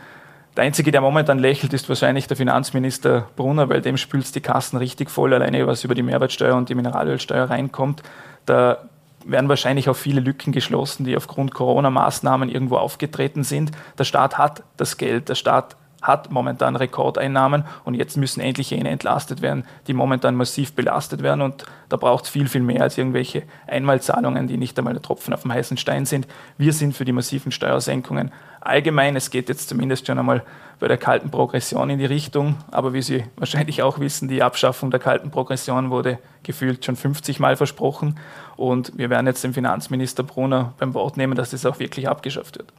Der 0.55 0.63
Einzige, 0.63 0.91
der 0.91 1.01
momentan 1.01 1.39
lächelt, 1.39 1.74
ist 1.74 1.89
wahrscheinlich 1.89 2.27
der 2.27 2.38
Finanzminister 2.38 3.29
Brunner, 3.35 3.67
weil 3.67 3.81
dem 3.81 3.97
spült 3.97 4.35
die 4.35 4.41
Kassen 4.41 4.77
richtig 4.77 5.09
voll, 5.09 5.33
alleine 5.33 5.65
was 5.65 5.83
über 5.83 5.95
die 5.95 6.03
Mehrwertsteuer 6.03 6.55
und 6.55 6.69
die 6.69 6.75
Mineralölsteuer 6.75 7.50
reinkommt. 7.50 8.03
Da 8.45 8.89
werden 9.25 9.50
wahrscheinlich 9.50 9.89
auch 9.89 9.96
viele 9.96 10.22
Lücken 10.22 10.51
geschlossen, 10.51 11.03
die 11.03 11.17
aufgrund 11.17 11.53
Corona-Maßnahmen 11.53 12.50
irgendwo 12.50 12.77
aufgetreten 12.77 13.44
sind. 13.44 13.72
Der 13.98 14.03
Staat 14.03 14.38
hat 14.38 14.63
das 14.77 14.98
Geld, 14.98 15.29
der 15.29 15.36
Staat 15.36 15.75
hat 16.01 16.32
momentan 16.32 16.75
Rekordeinnahmen 16.75 17.65
und 17.84 17.96
jetzt 17.96 18.15
müssen 18.15 18.39
endlich 18.39 18.70
jene 18.70 18.89
entlastet 18.89 19.41
werden, 19.41 19.65
die 19.88 19.94
momentan 19.94 20.36
massiv 20.36 20.74
belastet 20.74 21.24
werden 21.24 21.41
und 21.41 21.65
da 21.89 21.98
braucht 21.98 22.25
es 22.25 22.29
viel, 22.29 22.48
viel 22.48 22.62
mehr 22.62 22.84
als 22.84 22.98
irgendwelche 22.98 23.44
Einmalzahlungen, 23.67 24.48
die 24.48 24.58
nicht 24.58 24.77
einmal 24.77 24.94
der 24.94 25.01
Tropfen 25.01 25.34
auf 25.34 25.41
dem 25.41 25.53
heißen 25.53 25.77
Stein 25.77 26.05
sind. 26.05 26.27
Wir 26.58 26.74
sind 26.74 26.96
für 26.96 27.05
die 27.05 27.12
massiven 27.12 27.51
Steuersenkungen 27.51 28.32
allgemein. 28.62 29.15
Es 29.15 29.32
geht 29.32 29.50
jetzt 29.50 29.70
zumindest 29.70 30.05
schon 30.05 30.20
einmal 30.20 30.44
bei 30.79 30.88
der 30.88 30.98
kalten 30.98 31.32
Progression 31.32 31.89
in 31.89 32.00
die 32.00 32.05
Richtung, 32.05 32.58
aber 32.72 32.94
wie 32.94 33.01
Sie 33.01 33.24
wahrscheinlich 33.38 33.82
auch 33.82 34.00
wissen, 34.00 34.27
die 34.27 34.44
Abschaffung 34.44 34.91
der 34.91 35.00
kalten 35.00 35.32
Progression 35.32 35.89
wurde 35.89 36.20
gefühlt 36.44 36.84
schon 36.86 36.96
50 36.96 37.39
Mal 37.39 37.55
versprochen 37.55 38.20
und 38.55 38.98
wir 38.98 39.10
werden 39.10 39.27
jetzt 39.27 39.44
den 39.44 39.53
Finanzminister 39.53 40.24
Brunner 40.24 40.74
beim 40.77 40.94
Wort 40.94 41.17
nehmen, 41.17 41.36
dass 41.36 41.51
das 41.51 41.65
auch 41.65 41.79
wirklich 41.79 42.08
abgeschafft 42.08 42.58
wird 42.58 42.74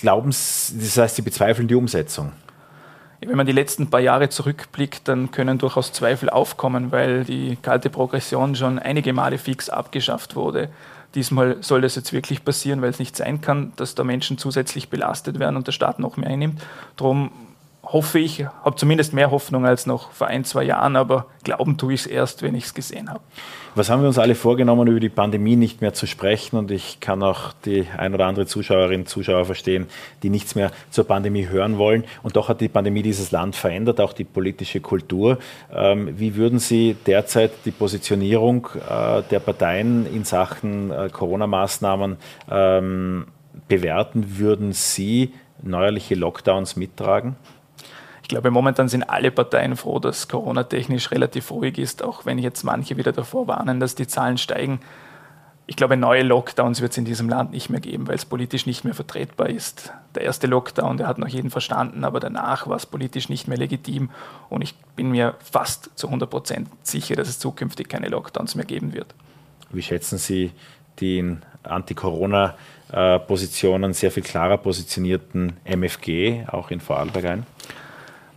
glauben 0.00 0.32
Sie, 0.32 0.78
das 0.78 0.96
heißt, 0.96 1.16
Sie 1.16 1.22
bezweifeln 1.22 1.68
die 1.68 1.74
Umsetzung? 1.74 2.32
Wenn 3.20 3.36
man 3.36 3.46
die 3.46 3.52
letzten 3.52 3.90
paar 3.90 4.00
Jahre 4.00 4.30
zurückblickt, 4.30 5.06
dann 5.06 5.30
können 5.30 5.58
durchaus 5.58 5.92
Zweifel 5.92 6.30
aufkommen, 6.30 6.90
weil 6.90 7.24
die 7.24 7.58
kalte 7.60 7.90
Progression 7.90 8.54
schon 8.56 8.78
einige 8.78 9.12
Male 9.12 9.36
fix 9.36 9.68
abgeschafft 9.68 10.36
wurde. 10.36 10.70
Diesmal 11.14 11.56
soll 11.60 11.80
das 11.80 11.96
jetzt 11.96 12.12
wirklich 12.12 12.44
passieren, 12.44 12.82
weil 12.82 12.90
es 12.90 12.98
nicht 12.98 13.16
sein 13.16 13.40
kann, 13.40 13.72
dass 13.76 13.94
da 13.94 14.04
Menschen 14.04 14.38
zusätzlich 14.38 14.90
belastet 14.90 15.38
werden 15.38 15.56
und 15.56 15.66
der 15.66 15.72
Staat 15.72 15.98
noch 15.98 16.16
mehr 16.16 16.30
einnimmt. 16.30 16.62
Darum 16.96 17.32
hoffe 17.82 18.18
ich, 18.18 18.46
habe 18.64 18.76
zumindest 18.76 19.12
mehr 19.12 19.30
Hoffnung 19.30 19.66
als 19.66 19.86
noch 19.86 20.12
vor 20.12 20.28
ein, 20.28 20.44
zwei 20.44 20.62
Jahren, 20.62 20.96
aber 20.96 21.26
glauben 21.42 21.76
tue 21.78 21.94
ich 21.94 22.02
es 22.02 22.06
erst, 22.06 22.42
wenn 22.42 22.54
ich 22.54 22.66
es 22.66 22.74
gesehen 22.74 23.10
habe. 23.10 23.20
Was 23.76 23.88
haben 23.88 24.02
wir 24.02 24.08
uns 24.08 24.18
alle 24.18 24.34
vorgenommen, 24.34 24.88
über 24.88 24.98
die 24.98 25.08
Pandemie 25.08 25.54
nicht 25.54 25.80
mehr 25.80 25.92
zu 25.92 26.08
sprechen? 26.08 26.56
Und 26.56 26.72
ich 26.72 26.98
kann 26.98 27.22
auch 27.22 27.52
die 27.64 27.86
ein 27.96 28.12
oder 28.12 28.26
andere 28.26 28.44
Zuschauerin, 28.46 29.06
Zuschauer 29.06 29.44
verstehen, 29.44 29.86
die 30.24 30.28
nichts 30.28 30.56
mehr 30.56 30.72
zur 30.90 31.04
Pandemie 31.04 31.46
hören 31.46 31.78
wollen. 31.78 32.04
Und 32.24 32.34
doch 32.34 32.48
hat 32.48 32.60
die 32.60 32.68
Pandemie 32.68 33.02
dieses 33.02 33.30
Land 33.30 33.54
verändert, 33.54 34.00
auch 34.00 34.12
die 34.12 34.24
politische 34.24 34.80
Kultur. 34.80 35.38
Ähm, 35.72 36.18
wie 36.18 36.34
würden 36.34 36.58
Sie 36.58 36.96
derzeit 37.06 37.52
die 37.64 37.70
Positionierung 37.70 38.66
äh, 38.88 39.22
der 39.30 39.38
Parteien 39.38 40.04
in 40.12 40.24
Sachen 40.24 40.90
äh, 40.90 41.08
Corona-Maßnahmen 41.08 42.16
ähm, 42.50 43.26
bewerten? 43.68 44.38
Würden 44.38 44.72
Sie 44.72 45.32
neuerliche 45.62 46.16
Lockdowns 46.16 46.74
mittragen? 46.74 47.36
Glaube, 48.30 48.50
momentan 48.50 48.88
sind 48.88 49.02
alle 49.04 49.30
Parteien 49.30 49.76
froh, 49.76 49.98
dass 49.98 50.28
Corona 50.28 50.64
technisch 50.64 51.10
relativ 51.10 51.50
ruhig 51.50 51.76
ist, 51.76 52.02
auch 52.02 52.24
wenn 52.24 52.38
jetzt 52.38 52.64
manche 52.64 52.96
wieder 52.96 53.12
davor 53.12 53.46
warnen, 53.46 53.80
dass 53.80 53.94
die 53.94 54.06
Zahlen 54.06 54.38
steigen. 54.38 54.80
Ich 55.66 55.76
glaube, 55.76 55.94
neue 55.96 56.22
Lockdowns 56.22 56.80
wird 56.80 56.92
es 56.92 56.98
in 56.98 57.04
diesem 57.04 57.28
Land 57.28 57.52
nicht 57.52 57.68
mehr 57.70 57.80
geben, 57.80 58.08
weil 58.08 58.16
es 58.16 58.24
politisch 58.24 58.66
nicht 58.66 58.84
mehr 58.84 58.94
vertretbar 58.94 59.50
ist. 59.50 59.92
Der 60.14 60.22
erste 60.22 60.48
Lockdown, 60.48 60.96
der 60.96 61.06
hat 61.06 61.18
noch 61.18 61.28
jeden 61.28 61.50
verstanden, 61.50 62.02
aber 62.02 62.18
danach 62.18 62.66
war 62.66 62.76
es 62.76 62.86
politisch 62.86 63.28
nicht 63.28 63.46
mehr 63.46 63.58
legitim. 63.58 64.10
Und 64.48 64.62
ich 64.62 64.74
bin 64.96 65.10
mir 65.10 65.34
fast 65.38 65.90
zu 65.94 66.08
100 66.08 66.28
Prozent 66.28 66.68
sicher, 66.82 67.14
dass 67.14 67.28
es 67.28 67.38
zukünftig 67.38 67.88
keine 67.88 68.08
Lockdowns 68.08 68.56
mehr 68.56 68.64
geben 68.64 68.94
wird. 68.94 69.14
Wie 69.70 69.82
schätzen 69.82 70.18
Sie 70.18 70.50
die 70.98 71.36
Anti-Corona-Positionen 71.62 73.92
sehr 73.92 74.10
viel 74.10 74.24
klarer 74.24 74.56
positionierten 74.56 75.52
MFG 75.64 76.46
auch 76.48 76.72
in 76.72 76.80
Vorarlberg 76.80 77.26
ein? 77.26 77.46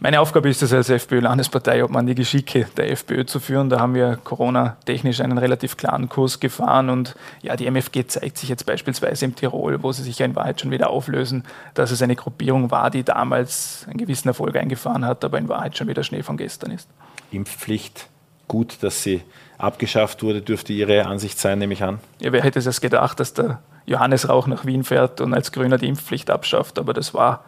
Meine 0.04 0.20
Aufgabe 0.20 0.50
ist 0.50 0.62
es 0.62 0.74
als 0.74 0.90
FPÖ-Landespartei, 0.90 1.82
ob 1.82 1.90
man 1.90 2.06
die 2.06 2.14
Geschicke 2.14 2.68
der 2.76 2.92
FPÖ 2.92 3.24
zu 3.24 3.40
führen. 3.40 3.70
Da 3.70 3.80
haben 3.80 3.96
wir 3.96 4.18
Corona-technisch 4.22 5.22
einen 5.22 5.38
relativ 5.38 5.78
klaren 5.78 6.10
Kurs 6.10 6.42
gefahren 6.42 6.90
und 6.90 7.16
ja, 7.42 7.56
die 7.56 7.68
MFG 7.68 8.08
zeigt 8.08 8.38
sich 8.38 8.50
jetzt 8.50 8.66
beispielsweise 8.66 9.24
im 9.24 9.34
Tirol, 9.34 9.82
wo 9.82 9.94
sie 9.94 10.04
sich 10.04 10.20
ja 10.20 10.26
in 10.26 10.36
Wahrheit 10.36 10.60
schon 10.60 10.72
wieder 10.72 10.90
auflösen, 10.90 11.46
dass 11.74 11.90
es 11.90 12.02
eine 12.02 12.18
Gruppierung 12.18 12.70
war, 12.70 12.92
die 12.92 13.04
damals 13.04 13.86
einen 13.88 13.96
gewissen 13.96 14.28
Erfolg 14.28 14.58
eingefahren 14.58 15.06
hat, 15.06 15.24
aber 15.24 15.38
in 15.38 15.48
Wahrheit 15.48 15.78
schon 15.78 15.88
wieder 15.88 16.04
Schnee 16.04 16.22
von 16.22 16.36
gestern 16.36 16.72
ist. 16.72 16.90
Impfpflicht, 17.32 18.10
gut, 18.50 18.80
dass 18.82 19.04
sie 19.04 19.22
abgeschafft 19.58 20.22
wurde, 20.22 20.42
dürfte 20.42 20.74
Ihre 20.74 21.06
Ansicht 21.06 21.40
sein, 21.40 21.60
nehme 21.60 21.76
ich 21.76 21.84
an. 21.84 22.02
Ja, 22.20 22.34
wer 22.34 22.44
hätte 22.44 22.60
es 22.60 22.82
gedacht, 22.82 23.22
dass 23.22 23.36
der 23.36 23.62
Johannes 23.86 24.28
Rauch 24.28 24.48
nach 24.48 24.66
Wien 24.66 24.84
fährt 24.84 25.22
und 25.22 25.34
als 25.34 25.54
Grüner 25.54 25.78
die 25.78 25.88
Impfpflicht 25.88 26.30
abschafft, 26.30 26.78
aber 26.78 26.94
das 26.94 27.14
war 27.14 27.46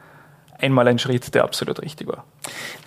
einmal 0.59 0.87
ein 0.87 0.99
Schritt, 0.99 1.33
der 1.33 1.43
absolut 1.43 1.81
richtig 1.81 2.07
war. 2.07 2.23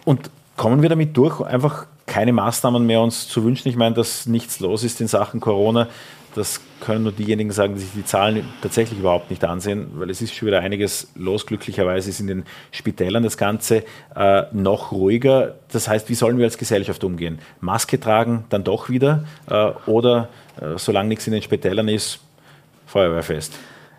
Und 0.05 0.31
kommen 0.57 0.83
wir 0.83 0.89
damit 0.89 1.17
durch, 1.17 1.41
einfach 1.41 1.87
keine 2.07 2.33
Maßnahmen 2.33 2.85
mehr 2.85 3.01
uns 3.01 3.29
zu 3.29 3.45
wünschen? 3.45 3.69
Ich 3.69 3.77
meine, 3.77 3.95
dass 3.95 4.27
nichts 4.27 4.61
los 4.61 4.83
ist 4.83 5.01
in 5.01 5.09
Sachen 5.09 5.41
Corona. 5.41 5.89
Das 6.35 6.61
können 6.81 7.03
nur 7.03 7.13
diejenigen 7.13 7.51
sagen, 7.51 7.75
die 7.75 7.81
sich 7.81 7.93
die 7.95 8.05
Zahlen 8.05 8.45
tatsächlich 8.63 8.99
überhaupt 8.99 9.31
nicht 9.31 9.45
ansehen, 9.45 9.89
weil 9.95 10.11
es 10.11 10.21
ist 10.23 10.35
schon 10.35 10.47
wieder 10.47 10.61
einiges 10.61 11.09
los. 11.15 11.47
Glücklicherweise 11.47 12.11
ist 12.11 12.21
in 12.21 12.27
den 12.27 12.45
Spitälern 12.71 13.23
das 13.23 13.37
Ganze 13.37 13.85
äh, 14.15 14.43
noch 14.53 14.93
ruhiger. 14.93 15.57
Das 15.73 15.89
heißt, 15.89 16.09
wie 16.09 16.15
sollen 16.15 16.39
wir 16.39 16.45
als 16.45 16.59
Gesellschaft 16.59 17.03
umgehen? 17.03 17.39
Maske 17.61 17.99
tragen, 17.99 18.45
dann 18.51 18.63
doch 18.63 18.89
wieder 18.89 19.25
äh, 19.49 19.71
oder 19.87 20.29
äh, 20.61 20.77
solange 20.77 21.09
nichts 21.09 21.27
in 21.27 21.33
den 21.33 21.43
Spitälern 21.43 21.89
ist, 21.89 22.21
Feuerwehrfest? 22.87 23.55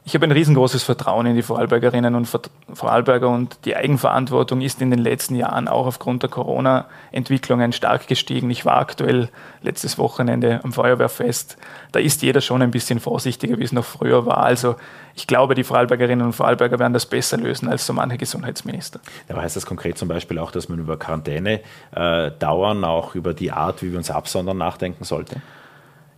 Ich 0.09 0.15
habe 0.15 0.25
ein 0.25 0.31
riesengroßes 0.31 0.81
Vertrauen 0.81 1.27
in 1.27 1.35
die 1.35 1.43
Vorarlbergerinnen 1.43 2.15
und 2.15 2.27
Vorarlberger 2.73 3.29
und 3.29 3.59
die 3.65 3.75
Eigenverantwortung 3.75 4.59
ist 4.59 4.81
in 4.81 4.89
den 4.89 4.97
letzten 4.97 5.35
Jahren 5.35 5.67
auch 5.67 5.85
aufgrund 5.85 6.23
der 6.23 6.31
Corona-Entwicklungen 6.31 7.73
stark 7.73 8.07
gestiegen. 8.07 8.49
Ich 8.49 8.65
war 8.65 8.77
aktuell 8.77 9.29
letztes 9.61 9.99
Wochenende 9.99 10.61
am 10.63 10.73
Feuerwehrfest. 10.73 11.57
Da 11.91 11.99
ist 11.99 12.23
jeder 12.23 12.41
schon 12.41 12.63
ein 12.63 12.71
bisschen 12.71 12.99
vorsichtiger, 12.99 13.59
wie 13.59 13.63
es 13.63 13.71
noch 13.71 13.85
früher 13.85 14.25
war. 14.25 14.39
Also 14.39 14.77
ich 15.13 15.27
glaube, 15.27 15.53
die 15.53 15.63
Vorarlbergerinnen 15.63 16.25
und 16.25 16.33
Vorarlberger 16.33 16.79
werden 16.79 16.93
das 16.93 17.05
besser 17.05 17.37
lösen 17.37 17.69
als 17.69 17.85
so 17.85 17.93
manche 17.93 18.17
Gesundheitsminister. 18.17 18.99
Aber 19.29 19.43
heißt 19.43 19.57
das 19.57 19.67
konkret 19.67 19.99
zum 19.99 20.07
Beispiel 20.07 20.39
auch, 20.39 20.49
dass 20.49 20.69
man 20.69 20.79
über 20.79 20.97
Quarantäne 20.97 21.61
äh, 21.91 22.31
dauern, 22.31 22.83
auch 22.83 23.13
über 23.13 23.35
die 23.35 23.51
Art, 23.51 23.83
wie 23.83 23.91
wir 23.91 23.99
uns 23.99 24.09
absondern, 24.09 24.57
nachdenken 24.57 25.03
sollte? 25.03 25.39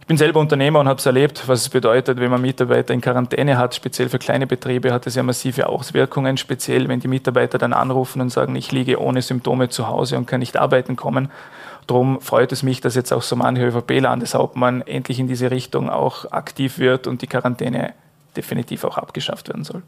Ich 0.02 0.08
bin 0.08 0.18
selber 0.18 0.42
Unternehmer 0.42 0.82
und 0.82 0.90
habe 0.90 1.00
es 1.00 1.06
erlebt, 1.06 1.48
was 1.48 1.62
es 1.62 1.70
bedeutet, 1.70 2.20
wenn 2.20 2.30
man 2.30 2.42
Mitarbeiter 2.42 2.94
in 2.94 3.00
Quarantäne 3.00 3.58
hat. 3.58 3.76
Speziell 3.76 4.10
für 4.10 4.20
kleine 4.20 4.46
Betriebe 4.46 4.92
hat 4.92 5.08
es 5.08 5.16
ja 5.16 5.24
massive 5.24 5.70
Auswirkungen, 5.70 6.36
speziell 6.36 6.90
wenn 6.90 7.00
die 7.00 7.08
Mitarbeiter 7.08 7.58
dann 7.58 7.72
anrufen 7.72 8.20
und 8.20 8.30
sagen, 8.30 8.56
ich 8.58 8.74
liege 8.74 9.00
ohne 9.00 9.22
Symptome 9.22 9.70
zu 9.70 9.88
Hause 9.88 10.18
und 10.18 10.26
kann 10.26 10.42
nicht 10.42 10.58
arbeiten 10.58 10.98
kommen. 10.98 11.32
Darum 11.88 12.20
freut 12.20 12.52
es 12.52 12.62
mich, 12.62 12.82
dass 12.82 12.96
jetzt 12.96 13.14
auch 13.14 13.22
so 13.22 13.36
manche 13.38 13.68
ÖVP-Landeshauptmann 13.68 14.82
endlich 14.82 15.20
in 15.20 15.28
diese 15.28 15.50
Richtung 15.50 15.90
auch 15.90 16.32
aktiv 16.32 16.78
wird 16.78 17.08
und 17.08 17.22
die 17.22 17.28
Quarantäne 17.28 17.94
definitiv 18.36 18.84
auch 18.84 18.98
abgeschafft 18.98 19.50
werden 19.50 19.64
soll. 19.64 19.82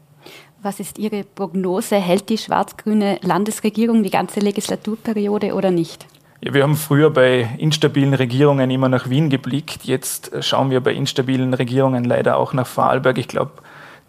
Was 0.62 0.80
ist 0.80 0.98
Ihre 0.98 1.24
Prognose? 1.24 1.96
Hält 1.96 2.30
die 2.30 2.38
schwarz-grüne 2.38 3.18
Landesregierung 3.22 4.02
die 4.02 4.10
ganze 4.10 4.40
Legislaturperiode 4.40 5.54
oder 5.54 5.70
nicht? 5.70 6.06
Ja, 6.40 6.52
wir 6.52 6.62
haben 6.62 6.76
früher 6.76 7.10
bei 7.10 7.48
instabilen 7.58 8.14
Regierungen 8.14 8.70
immer 8.70 8.88
nach 8.88 9.08
Wien 9.08 9.30
geblickt. 9.30 9.84
Jetzt 9.84 10.32
schauen 10.40 10.70
wir 10.70 10.80
bei 10.80 10.92
instabilen 10.92 11.54
Regierungen 11.54 12.04
leider 12.04 12.36
auch 12.36 12.52
nach 12.52 12.66
Vorarlberg. 12.66 13.18
Ich 13.18 13.28
glaube, 13.28 13.52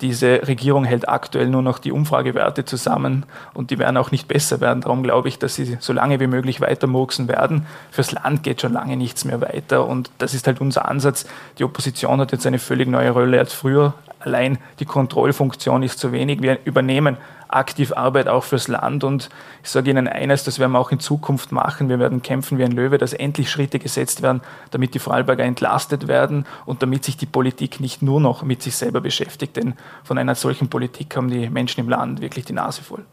diese 0.02 0.46
Regierung 0.46 0.84
hält 0.84 1.08
aktuell 1.08 1.48
nur 1.48 1.62
noch 1.62 1.80
die 1.80 1.94
Umfragewerte 1.94 2.66
zusammen 2.66 3.26
und 3.54 3.72
die 3.72 3.80
werden 3.80 3.96
auch 3.96 4.12
nicht 4.12 4.28
besser 4.28 4.60
werden. 4.60 4.82
Darum 4.82 5.04
glaube 5.04 5.30
ich, 5.30 5.40
dass 5.40 5.56
sie 5.56 5.78
so 5.80 5.94
lange 5.94 6.20
wie 6.20 6.28
möglich 6.28 6.60
weiter 6.60 6.88
murksen 6.88 7.30
werden. 7.30 7.66
Fürs 7.92 8.12
Land 8.12 8.44
geht 8.44 8.60
schon 8.60 8.74
lange 8.74 8.98
nichts 8.98 9.24
mehr 9.24 9.40
weiter 9.40 9.88
und 9.88 10.12
das 10.18 10.34
ist 10.34 10.48
halt 10.48 10.60
unser 10.60 10.90
Ansatz. 10.90 11.26
Die 11.60 11.64
Opposition 11.64 12.20
hat 12.20 12.34
jetzt 12.34 12.46
eine 12.46 12.60
völlig 12.60 12.90
neue 12.90 13.12
Rolle 13.12 13.40
als 13.40 13.54
früher. 13.54 13.94
Allein 14.20 14.58
die 14.80 14.86
Kontrollfunktion 14.86 15.82
ist 15.82 16.00
zu 16.00 16.12
wenig. 16.12 16.42
Wir 16.42 16.60
übernehmen 16.66 17.16
aktiv 17.48 17.94
Arbeit 17.94 18.28
auch 18.28 18.44
fürs 18.44 18.68
Land. 18.68 19.04
Und 19.04 19.30
ich 19.64 19.70
sage 19.70 19.90
Ihnen 19.90 20.08
eines, 20.08 20.44
das 20.44 20.60
werden 20.60 20.72
wir 20.72 20.80
auch 20.80 20.92
in 20.92 21.00
Zukunft 21.00 21.52
machen. 21.52 21.90
Wir 21.90 22.00
werden 22.00 22.22
kämpfen 22.22 22.58
wie 22.58 22.64
ein 22.64 22.72
Löwe, 22.72 22.98
dass 22.98 23.14
endlich 23.14 23.50
Schritte 23.50 23.80
gesetzt 23.80 24.22
werden, 24.22 24.42
damit 24.72 24.94
die 24.94 25.00
Vorarlberger 25.00 25.44
entlastet 25.44 26.08
werden 26.08 26.46
und 26.66 26.82
damit 26.82 27.04
sich 27.06 27.18
die 27.18 27.26
Politik 27.26 27.80
nicht 27.80 28.02
nur 28.02 28.20
noch 28.20 28.44
mit 28.44 28.62
sich 28.62 28.76
selber 28.76 29.02
beschäftigt. 29.02 29.56
Denn 29.58 29.74
von 30.04 30.18
einer 30.18 30.36
solchen 30.36 30.70
Politik 30.70 31.16
haben 31.16 31.30
die 31.30 31.50
Menschen 31.50 31.82
im 31.82 31.90
Land 31.90 32.22
wirklich 32.22 32.46
die 32.46 32.54
Nase 32.54 32.82
voll. 32.82 33.06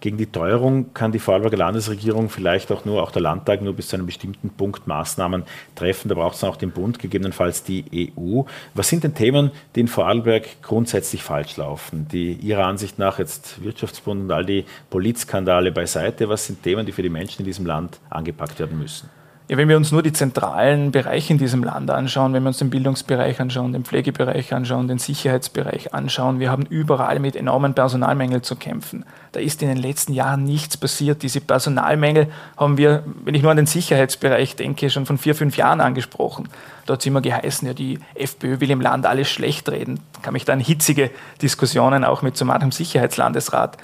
Gegen 0.00 0.18
die 0.18 0.26
Teuerung 0.26 0.92
kann 0.92 1.12
die 1.12 1.18
Vorarlberger 1.18 1.56
Landesregierung 1.56 2.28
vielleicht 2.28 2.70
auch 2.72 2.84
nur, 2.84 3.02
auch 3.02 3.10
der 3.10 3.22
Landtag 3.22 3.62
nur 3.62 3.74
bis 3.74 3.88
zu 3.88 3.96
einem 3.96 4.06
bestimmten 4.06 4.50
Punkt 4.50 4.86
Maßnahmen 4.86 5.44
treffen. 5.74 6.08
Da 6.08 6.14
braucht 6.14 6.36
es 6.36 6.44
auch 6.44 6.56
den 6.56 6.70
Bund, 6.70 6.98
gegebenenfalls 6.98 7.62
die 7.62 8.12
EU. 8.16 8.42
Was 8.74 8.88
sind 8.88 9.04
denn 9.04 9.14
Themen, 9.14 9.50
die 9.74 9.80
in 9.80 9.88
Vorarlberg 9.88 10.62
grundsätzlich 10.62 11.22
falsch 11.22 11.56
laufen, 11.56 12.06
die 12.10 12.32
Ihrer 12.34 12.66
Ansicht 12.66 12.98
nach 12.98 13.18
jetzt 13.18 13.62
Wirtschaftsbund 13.62 14.22
und 14.22 14.30
all 14.30 14.44
die 14.44 14.64
Polizskandale 14.90 15.72
beiseite, 15.72 16.28
was 16.28 16.46
sind 16.46 16.62
Themen, 16.62 16.84
die 16.84 16.92
für 16.92 17.02
die 17.02 17.08
Menschen 17.08 17.40
in 17.40 17.46
diesem 17.46 17.66
Land 17.66 18.00
angepackt 18.10 18.58
werden 18.58 18.78
müssen? 18.78 19.08
Ja, 19.46 19.58
wenn 19.58 19.68
wir 19.68 19.76
uns 19.76 19.92
nur 19.92 20.02
die 20.02 20.14
zentralen 20.14 20.90
Bereiche 20.90 21.34
in 21.34 21.38
diesem 21.38 21.62
Land 21.62 21.90
anschauen, 21.90 22.32
wenn 22.32 22.42
wir 22.44 22.48
uns 22.48 22.58
den 22.58 22.70
Bildungsbereich 22.70 23.40
anschauen, 23.40 23.74
den 23.74 23.84
Pflegebereich 23.84 24.54
anschauen, 24.54 24.88
den 24.88 24.96
Sicherheitsbereich 24.96 25.92
anschauen, 25.92 26.40
wir 26.40 26.50
haben 26.50 26.64
überall 26.64 27.18
mit 27.18 27.36
enormen 27.36 27.74
Personalmängeln 27.74 28.42
zu 28.42 28.56
kämpfen. 28.56 29.04
Da 29.32 29.40
ist 29.40 29.60
in 29.60 29.68
den 29.68 29.76
letzten 29.76 30.14
Jahren 30.14 30.44
nichts 30.44 30.78
passiert. 30.78 31.22
Diese 31.22 31.42
Personalmängel 31.42 32.28
haben 32.56 32.78
wir, 32.78 33.02
wenn 33.22 33.34
ich 33.34 33.42
nur 33.42 33.50
an 33.50 33.58
den 33.58 33.66
Sicherheitsbereich 33.66 34.56
denke, 34.56 34.88
schon 34.88 35.04
von 35.04 35.18
vier, 35.18 35.34
fünf 35.34 35.58
Jahren 35.58 35.82
angesprochen. 35.82 36.48
Hat 36.88 37.00
es 37.00 37.06
immer 37.06 37.20
geheißen, 37.20 37.68
ja, 37.68 37.74
die 37.74 37.98
FPÖ 38.14 38.60
will 38.60 38.70
im 38.70 38.80
Land 38.80 39.04
alles 39.04 39.28
schlecht 39.28 39.68
reden. 39.68 40.00
Da 40.14 40.20
kann 40.22 40.32
mich 40.32 40.46
da 40.46 40.54
an 40.54 40.60
hitzige 40.60 41.10
Diskussionen 41.42 42.04
auch 42.04 42.22
mit 42.22 42.38
so 42.38 42.46
manchem 42.46 42.72
Sicherheitslandesrat 42.72 43.76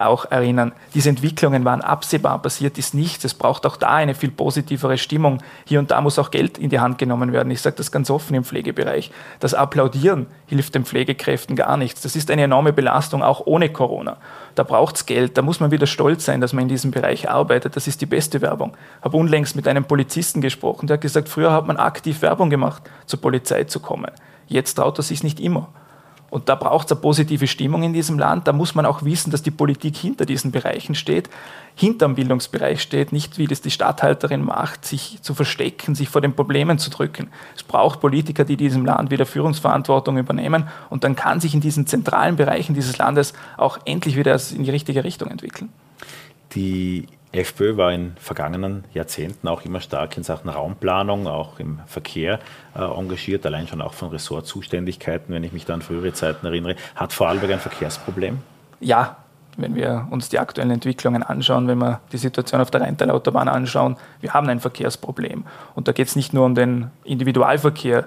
auch 0.00 0.30
erinnern. 0.30 0.72
Diese 0.94 1.08
Entwicklungen 1.08 1.64
waren 1.64 1.80
absehbar, 1.80 2.40
passiert 2.40 2.78
ist 2.78 2.94
nichts. 2.94 3.24
Es 3.24 3.34
braucht 3.34 3.66
auch 3.66 3.76
da 3.76 3.94
eine 3.94 4.14
viel 4.14 4.30
positivere 4.30 4.98
Stimmung. 4.98 5.42
Hier 5.66 5.78
und 5.78 5.90
da 5.90 6.00
muss 6.00 6.18
auch 6.18 6.30
Geld 6.30 6.58
in 6.58 6.70
die 6.70 6.80
Hand 6.80 6.98
genommen 6.98 7.32
werden. 7.32 7.50
Ich 7.50 7.60
sage 7.60 7.76
das 7.76 7.90
ganz 7.90 8.10
offen 8.10 8.34
im 8.34 8.44
Pflegebereich. 8.44 9.10
Das 9.40 9.54
Applaudieren 9.54 10.26
hilft 10.46 10.74
den 10.74 10.84
Pflegekräften 10.84 11.56
gar 11.56 11.76
nichts. 11.76 12.00
Das 12.02 12.16
ist 12.16 12.30
eine 12.30 12.42
enorme 12.42 12.72
Belastung, 12.72 13.22
auch 13.22 13.46
ohne 13.46 13.70
Corona. 13.70 14.16
Da 14.54 14.62
braucht 14.62 14.96
es 14.96 15.06
Geld, 15.06 15.36
da 15.38 15.42
muss 15.42 15.60
man 15.60 15.70
wieder 15.70 15.86
stolz 15.86 16.24
sein, 16.24 16.40
dass 16.40 16.52
man 16.52 16.62
in 16.62 16.68
diesem 16.68 16.90
Bereich 16.90 17.30
arbeitet. 17.30 17.76
Das 17.76 17.86
ist 17.86 18.00
die 18.00 18.06
beste 18.06 18.40
Werbung. 18.40 18.76
Ich 18.98 19.04
habe 19.04 19.16
unlängst 19.16 19.56
mit 19.56 19.68
einem 19.68 19.84
Polizisten 19.84 20.40
gesprochen, 20.40 20.86
der 20.86 20.94
hat 20.94 21.00
gesagt, 21.00 21.28
früher 21.28 21.52
hat 21.52 21.66
man 21.66 21.76
aktiv 21.76 22.22
Werbung 22.22 22.50
gemacht, 22.50 22.82
zur 23.06 23.20
Polizei 23.20 23.64
zu 23.64 23.80
kommen. 23.80 24.10
Jetzt 24.46 24.74
traut 24.74 24.98
er 24.98 25.02
sich 25.02 25.22
nicht 25.22 25.40
immer. 25.40 25.68
Und 26.30 26.48
da 26.48 26.54
braucht 26.54 26.86
es 26.86 26.92
eine 26.92 27.00
positive 27.00 27.46
Stimmung 27.46 27.82
in 27.82 27.92
diesem 27.92 28.18
Land. 28.18 28.46
Da 28.46 28.52
muss 28.52 28.74
man 28.74 28.84
auch 28.84 29.02
wissen, 29.02 29.30
dass 29.30 29.42
die 29.42 29.50
Politik 29.50 29.96
hinter 29.96 30.26
diesen 30.26 30.50
Bereichen 30.50 30.94
steht, 30.94 31.30
hinter 31.74 32.06
dem 32.06 32.16
Bildungsbereich 32.16 32.82
steht, 32.82 33.12
nicht 33.12 33.38
wie 33.38 33.46
das 33.46 33.62
die 33.62 33.70
Stadthalterin 33.70 34.44
macht, 34.44 34.84
sich 34.84 35.18
zu 35.22 35.32
verstecken, 35.34 35.94
sich 35.94 36.08
vor 36.08 36.20
den 36.20 36.34
Problemen 36.34 36.78
zu 36.78 36.90
drücken. 36.90 37.28
Es 37.56 37.62
braucht 37.62 38.00
Politiker, 38.00 38.44
die 38.44 38.56
diesem 38.56 38.84
Land 38.84 39.10
wieder 39.10 39.24
Führungsverantwortung 39.24 40.18
übernehmen 40.18 40.68
und 40.90 41.04
dann 41.04 41.16
kann 41.16 41.40
sich 41.40 41.54
in 41.54 41.60
diesen 41.60 41.86
zentralen 41.86 42.36
Bereichen 42.36 42.74
dieses 42.74 42.98
Landes 42.98 43.32
auch 43.56 43.78
endlich 43.86 44.16
wieder 44.16 44.38
in 44.54 44.64
die 44.64 44.70
richtige 44.70 45.04
Richtung 45.04 45.30
entwickeln. 45.30 45.70
Die 46.54 47.06
FPÖ 47.32 47.76
war 47.76 47.92
in 47.92 48.12
vergangenen 48.16 48.84
Jahrzehnten 48.94 49.48
auch 49.48 49.62
immer 49.64 49.80
stark 49.80 50.16
in 50.16 50.22
Sachen 50.22 50.48
Raumplanung, 50.48 51.26
auch 51.26 51.58
im 51.58 51.80
Verkehr 51.86 52.38
äh, 52.74 52.80
engagiert, 52.80 53.44
allein 53.44 53.68
schon 53.68 53.82
auch 53.82 53.92
von 53.92 54.08
Ressortzuständigkeiten, 54.08 55.34
wenn 55.34 55.44
ich 55.44 55.52
mich 55.52 55.66
da 55.66 55.74
an 55.74 55.82
frühere 55.82 56.12
Zeiten 56.12 56.46
erinnere. 56.46 56.76
Hat 56.94 57.12
Vorarlberg 57.12 57.52
ein 57.52 57.60
Verkehrsproblem? 57.60 58.38
Ja, 58.80 59.16
wenn 59.58 59.74
wir 59.74 60.06
uns 60.10 60.28
die 60.28 60.38
aktuellen 60.38 60.70
Entwicklungen 60.70 61.22
anschauen, 61.22 61.68
wenn 61.68 61.78
wir 61.78 62.00
die 62.12 62.16
Situation 62.16 62.60
auf 62.60 62.70
der 62.70 62.80
Rheintal-Autobahn 62.80 63.48
anschauen, 63.48 63.96
wir 64.20 64.32
haben 64.32 64.48
ein 64.48 64.60
Verkehrsproblem. 64.60 65.44
Und 65.74 65.88
da 65.88 65.92
geht 65.92 66.06
es 66.06 66.16
nicht 66.16 66.32
nur 66.32 66.46
um 66.46 66.54
den 66.54 66.90
Individualverkehr, 67.04 68.06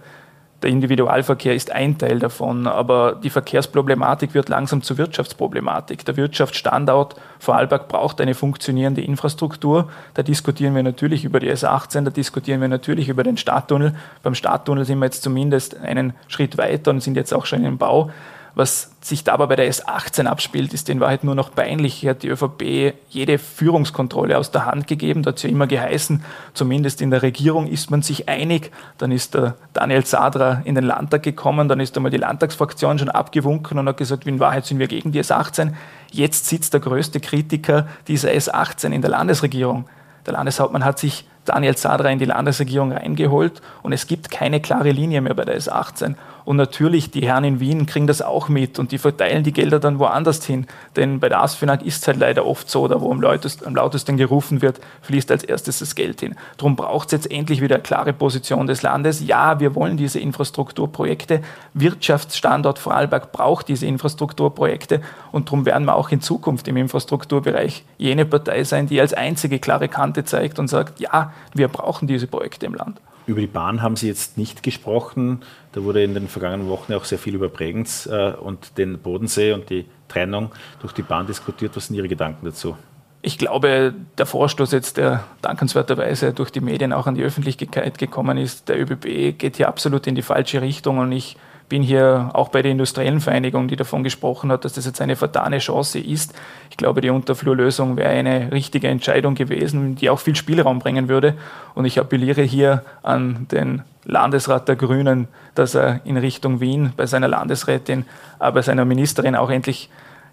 der 0.62 0.69
Individualverkehr 0.69 1.56
ist 1.56 1.71
ein 1.71 1.97
Teil 1.97 2.19
davon, 2.19 2.67
aber 2.67 3.15
die 3.21 3.30
Verkehrsproblematik 3.30 4.34
wird 4.34 4.50
langsam 4.50 4.84
zur 4.84 4.97
Wirtschaftsproblematik. 4.97 6.06
Der 6.06 6.17
Wirtschaftsstandort 6.17 7.15
Vorarlberg 7.39 7.88
braucht 7.88 8.21
eine 8.21 8.36
funktionierende 8.36 9.02
Infrastruktur. 9.02 9.89
Da 10.13 10.21
diskutieren 10.21 10.76
wir 10.76 10.84
natürlich 10.84 11.26
über 11.26 11.39
die 11.39 11.52
S18, 11.52 12.04
da 12.04 12.12
diskutieren 12.12 12.62
wir 12.62 12.67
natürlich 12.67 13.10
über 13.10 13.24
den 13.24 13.38
Stadttunnel. 13.38 13.95
Beim 14.21 14.36
Stadttunnel 14.36 14.86
sind 14.86 15.00
wir 15.00 15.06
jetzt 15.06 15.24
zumindest 15.24 15.80
einen 15.80 16.13
Schritt 16.28 16.58
weiter 16.58 16.91
und 16.91 17.02
sind 17.02 17.15
jetzt 17.15 17.34
auch 17.34 17.45
schon 17.45 17.65
im 17.65 17.78
Bau. 17.78 18.12
Was 18.54 18.92
sich 19.00 19.24
dabei 19.24 19.46
bei 19.46 19.56
der 19.56 19.72
S18 19.72 20.26
abspielt, 20.26 20.74
ist 20.74 20.90
in 20.90 21.00
Wahrheit 21.00 21.24
nur 21.24 21.36
noch 21.36 21.56
peinlich. 21.56 21.94
Hier 21.94 22.12
hat 22.12 22.24
die 22.24 22.28
ÖVP 22.28 22.94
jede 23.10 23.38
Führungskontrolle 23.38 24.38
aus 24.38 24.52
der 24.52 24.66
Hand 24.66 24.88
gegeben. 24.88 25.24
Da 25.24 25.30
hat 25.30 25.38
es 25.38 25.44
ja 25.44 25.50
immer 25.50 25.68
geheißen, 25.68 26.24
zumindest 26.54 27.02
in 27.02 27.12
der 27.12 27.22
Regierung 27.22 27.68
ist 27.68 27.92
man 27.92 28.02
sich 28.02 28.28
einig. 28.28 28.72
Dann 28.98 29.12
ist 29.12 29.36
der 29.36 29.56
Daniel 29.74 30.06
Sadra 30.06 30.62
in 30.66 30.76
den 30.76 30.84
Landtag 30.84 31.24
gekommen, 31.24 31.70
dann 31.70 31.80
ist 31.80 31.96
einmal 31.96 32.12
die 32.12 32.18
Landtagsfraktion 32.18 33.00
schon 33.00 33.10
abgewunken 33.10 33.80
und 33.80 33.88
hat 33.88 33.98
gesagt, 33.98 34.28
in 34.28 34.40
Wahrheit 34.40 34.66
sind 34.66 34.80
wir 34.80 34.88
gegen 34.88 35.14
die 35.14 35.24
S18. 35.24 35.74
Jetzt 36.12 36.48
sitzt 36.48 36.74
der 36.74 36.82
größte 36.82 37.22
Kritiker 37.22 37.88
dieser 38.08 38.32
S18 38.32 38.92
in 38.92 39.02
der 39.02 39.12
Landesregierung. 39.12 39.86
Der 40.26 40.34
Landeshauptmann 40.34 40.84
hat 40.84 41.00
sich 41.00 41.26
Daniel 41.46 41.78
Sadra 41.78 42.10
in 42.10 42.20
die 42.20 42.26
Landesregierung 42.26 42.92
reingeholt 42.92 43.62
und 43.82 43.94
es 43.94 44.08
gibt 44.08 44.30
keine 44.30 44.62
klare 44.62 44.92
Linie 44.92 45.22
mehr 45.22 45.34
bei 45.34 45.46
der 45.46 45.60
S18. 45.60 46.16
Und 46.46 46.58
natürlich, 46.58 47.12
die 47.12 47.28
Herren 47.28 47.44
in 47.44 47.60
Wien 47.60 47.86
kriegen 47.86 48.08
das 48.08 48.22
auch 48.22 48.50
mit 48.50 48.80
und 48.80 48.92
die 48.92 48.98
verteilen 48.98 49.44
die 49.44 49.54
Gelder 49.54 49.80
dann 49.80 50.00
woanders 50.00 50.44
hin. 50.44 50.66
Denn 50.96 51.20
bei 51.20 51.30
der 51.30 51.42
ASFINAG 51.42 51.84
ist 51.84 52.02
es 52.02 52.08
halt 52.08 52.18
leider 52.18 52.46
oft 52.46 52.70
so, 52.70 52.88
da 52.88 53.00
wo 53.02 53.12
am 53.12 53.22
lautesten, 53.22 53.66
am 53.66 53.76
lautesten 53.76 54.18
gerufen 54.18 54.62
wird, 54.62 54.80
fließt 55.02 55.32
als 55.32 55.44
erstes 55.44 55.80
das 55.80 55.96
Geld 55.96 56.22
hin. 56.22 56.36
Darum 56.58 56.76
braucht 56.76 57.08
es 57.08 57.12
jetzt 57.12 57.32
endlich 57.32 57.62
wieder 57.62 57.76
eine 57.76 57.84
klare 57.84 58.14
Position 58.14 58.68
des 58.68 58.82
Landes. 58.82 59.26
Ja, 59.26 59.60
wir 59.60 59.76
wollen 59.76 59.98
diese 59.98 60.20
Infrastrukturprojekte. 60.20 61.42
Wirtschaftsstandort 61.74 62.80
Vorarlberg 62.80 63.32
braucht 63.32 63.68
diese 63.68 63.86
Infrastrukturprojekte 63.86 65.02
und 65.32 65.48
darum 65.48 65.66
werden 65.66 65.86
wir 65.86 65.96
auch 65.96 66.10
in 66.10 66.22
Zukunft 66.22 66.68
im 66.68 66.78
Infrastrukturbereich 66.78 67.84
jene 67.98 68.26
Partei 68.26 68.64
sein, 68.64 68.88
die 68.88 69.00
als 69.00 69.14
einzige 69.14 69.60
klare 69.60 69.88
Kante 69.88 70.26
zeigt 70.26 70.60
und 70.60 70.68
sagt, 70.68 71.00
ja, 71.00 71.31
wir 71.54 71.67
brauchen 71.67 72.08
diese 72.08 72.28
Projekte 72.28 72.65
im 72.65 72.74
Land. 72.74 73.02
Über 73.28 73.39
die 73.39 73.48
Bahn 73.48 73.82
haben 73.82 73.96
Sie 73.96 74.08
jetzt 74.08 74.38
nicht 74.38 74.63
gesprochen. 74.63 75.41
Da 75.74 75.84
wurde 75.84 76.04
in 76.04 76.13
den 76.13 76.28
vergangenen 76.28 76.67
Wochen 76.67 76.94
auch 76.94 77.06
sehr 77.06 77.20
viel 77.20 77.36
über 77.36 77.50
Bregenz 77.50 78.08
äh, 78.08 78.34
und 78.34 78.78
den 78.78 79.00
Bodensee 79.00 79.54
und 79.54 79.70
die 79.70 79.86
Trennung 80.08 80.52
durch 80.80 80.94
die 80.94 81.04
Bahn 81.04 81.28
diskutiert. 81.28 81.76
Was 81.76 81.88
sind 81.88 81.96
Ihre 81.96 82.08
Gedanken 82.08 82.46
dazu? 82.46 82.76
Ich 83.22 83.38
glaube, 83.38 83.94
der 84.17 84.26
Vorstoß 84.26 84.72
jetzt, 84.72 84.98
der 84.98 85.24
dankenswerterweise 85.44 86.34
durch 86.34 86.50
die 86.50 86.62
Medien 86.62 86.91
auch 86.91 87.06
an 87.06 87.13
die 87.13 87.24
Öffentlichkeit 87.24 88.00
gekommen 88.00 88.38
ist, 88.39 88.67
der 88.67 88.82
ÖBB 88.82 89.38
geht 89.38 89.58
hier 89.58 89.67
absolut 89.67 90.08
in 90.08 90.15
die 90.15 90.24
falsche 90.24 90.62
Richtung 90.62 90.98
und 90.98 91.12
ich 91.12 91.38
bin 91.72 91.84
hier 91.84 92.32
auch 92.34 92.50
bei 92.50 92.62
der 92.62 92.74
industriellen 92.74 93.22
Vereinigung, 93.22 93.70
die 93.70 93.78
davon 93.78 94.04
gesprochen 94.04 94.52
hat, 94.52 94.66
dass 94.66 94.74
das 94.74 94.86
jetzt 94.86 95.00
eine 95.00 95.16
vertane 95.16 95.60
Chance 95.60 96.00
ist. 96.00 96.34
Ich 96.70 96.76
glaube, 96.76 97.00
die 97.00 97.10
Unterflurlösung 97.10 97.96
wäre 97.96 98.10
eine 98.10 98.52
richtige 98.52 98.90
Entscheidung 98.90 99.36
gewesen, 99.36 99.96
die 99.96 100.10
auch 100.10 100.20
viel 100.20 100.36
Spielraum 100.36 100.80
bringen 100.80 101.08
würde. 101.08 101.36
Und 101.74 101.86
ich 101.86 101.98
appelliere 101.98 102.42
hier 102.42 102.84
an 103.04 103.48
den 103.52 103.84
Landesrat 104.04 104.68
der 104.68 104.76
Grünen, 104.76 105.30
dass 105.56 105.74
er 105.74 106.02
in 106.04 106.18
Richtung 106.18 106.60
Wien 106.60 106.92
bei 106.98 107.06
seiner 107.06 107.30
Landesrätin, 107.30 108.06
aber 108.38 108.56
bei 108.56 108.62
seiner 108.64 108.84
Ministerin 108.84 109.38
auch 109.38 109.50
endlich 109.50 109.90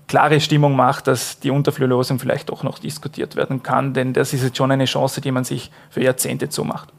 klare 0.08 0.40
Stimmung 0.40 0.74
macht, 0.74 1.06
dass 1.06 1.38
die 1.38 1.52
Unterflurlösung 1.52 2.18
vielleicht 2.18 2.48
doch 2.48 2.64
noch 2.64 2.80
diskutiert 2.80 3.36
werden 3.36 3.62
kann, 3.62 3.94
denn 3.94 4.12
das 4.12 4.32
ist 4.32 4.42
jetzt 4.42 4.56
schon 4.56 4.72
eine 4.72 4.86
Chance, 4.86 5.20
die 5.20 5.30
man 5.30 5.44
sich 5.44 5.70
für 5.88 6.02
Jahrzehnte 6.02 6.48
zumacht. 6.48 6.92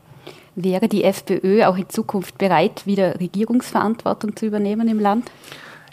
Wäre 0.55 0.88
die 0.88 1.03
FPÖ 1.03 1.65
auch 1.65 1.77
in 1.77 1.89
Zukunft 1.89 2.38
bereit, 2.38 2.85
wieder 2.85 3.19
Regierungsverantwortung 3.19 4.35
zu 4.35 4.45
übernehmen 4.45 4.88
im 4.88 4.99
Land? 4.99 5.31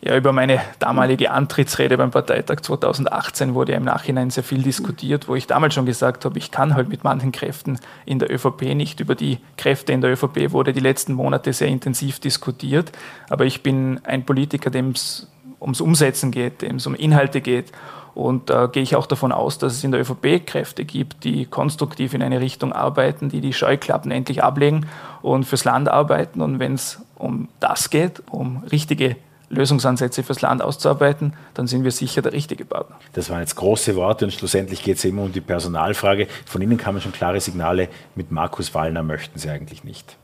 Ja, 0.03 0.17
über 0.17 0.33
meine 0.33 0.61
damalige 0.79 1.31
Antrittsrede 1.31 1.97
beim 1.97 2.11
Parteitag 2.11 2.61
2018 2.61 3.55
wurde 3.55 3.73
ja 3.73 3.79
im 3.79 3.85
Nachhinein 3.85 4.31
sehr 4.31 4.45
viel 4.45 4.63
diskutiert, 4.63 5.27
wo 5.27 5.35
ich 5.35 5.47
damals 5.47 5.75
schon 5.75 5.87
gesagt 5.87 6.25
habe, 6.25 6.39
ich 6.39 6.51
kann 6.51 6.75
halt 6.75 6.89
mit 6.89 7.03
manchen 7.03 7.33
Kräften 7.33 7.79
in 8.05 8.19
der 8.19 8.31
ÖVP 8.33 8.75
nicht. 8.75 9.01
Über 9.01 9.15
die 9.15 9.39
Kräfte 9.57 9.93
in 9.93 10.03
der 10.03 10.13
ÖVP 10.13 10.53
wurde 10.53 10.73
die 10.73 10.81
letzten 10.81 11.15
Monate 11.15 11.53
sehr 11.53 11.69
intensiv 11.69 12.21
diskutiert. 12.21 12.93
Aber 13.31 13.47
ich 13.47 13.63
bin 13.63 14.01
ein 14.05 14.25
Politiker, 14.25 14.71
dem 14.71 14.91
es 14.91 15.29
ums 15.61 15.81
Umsetzen 15.81 16.31
geht, 16.31 16.63
dem 16.63 16.77
es 16.77 16.87
um 16.87 16.95
Inhalte 16.95 17.41
geht. 17.41 17.73
Und 18.17 18.49
da 18.49 18.65
gehe 18.65 18.83
ich 18.83 18.97
auch 18.97 19.05
davon 19.05 19.31
aus, 19.31 19.59
dass 19.59 19.75
es 19.75 19.85
in 19.85 19.93
der 19.93 20.01
ÖVP 20.01 20.47
Kräfte 20.47 20.87
gibt, 20.87 21.23
die 21.23 21.45
konstruktiv 21.45 22.15
in 22.15 22.23
eine 22.23 22.41
Richtung 22.41 22.73
arbeiten, 22.73 23.29
die 23.29 23.43
die 23.43 23.53
Scheuklappen 23.53 24.11
endlich 24.11 24.43
ablegen 24.43 24.87
und 25.21 25.45
fürs 25.45 25.65
Land 25.65 25.91
arbeiten. 25.91 26.41
Und 26.41 26.59
wenn 26.59 26.73
es 26.73 27.03
um 27.17 27.49
das 27.61 27.91
geht, 27.91 28.23
um 28.31 28.65
richtige 28.73 29.17
Lösungsansätze 29.51 30.23
fürs 30.23 30.41
Land 30.41 30.63
auszuarbeiten, 30.63 31.35
dann 31.53 31.67
sind 31.67 31.85
wir 31.85 31.91
sicher 31.91 32.23
der 32.23 32.33
richtige 32.33 32.65
Partner. 32.65 32.97
Das 33.13 33.29
waren 33.29 33.41
jetzt 33.41 33.57
große 33.57 33.95
Worte 33.97 34.25
und 34.25 34.31
schlussendlich 34.31 34.83
geht 34.83 34.97
es 34.97 35.05
immer 35.05 35.23
um 35.23 35.33
die 35.33 35.43
Personalfrage. 35.43 36.27
Von 36.47 36.63
Ihnen 36.63 36.79
kamen 36.79 37.03
schon 37.03 37.13
klare 37.13 37.39
Signale, 37.43 37.91
mit 38.15 38.33
Markus 38.33 38.73
Wallner 38.73 39.03
möchten 39.03 39.39
Sie 39.39 39.51
eigentlich 39.51 39.85
nicht. 39.85 40.17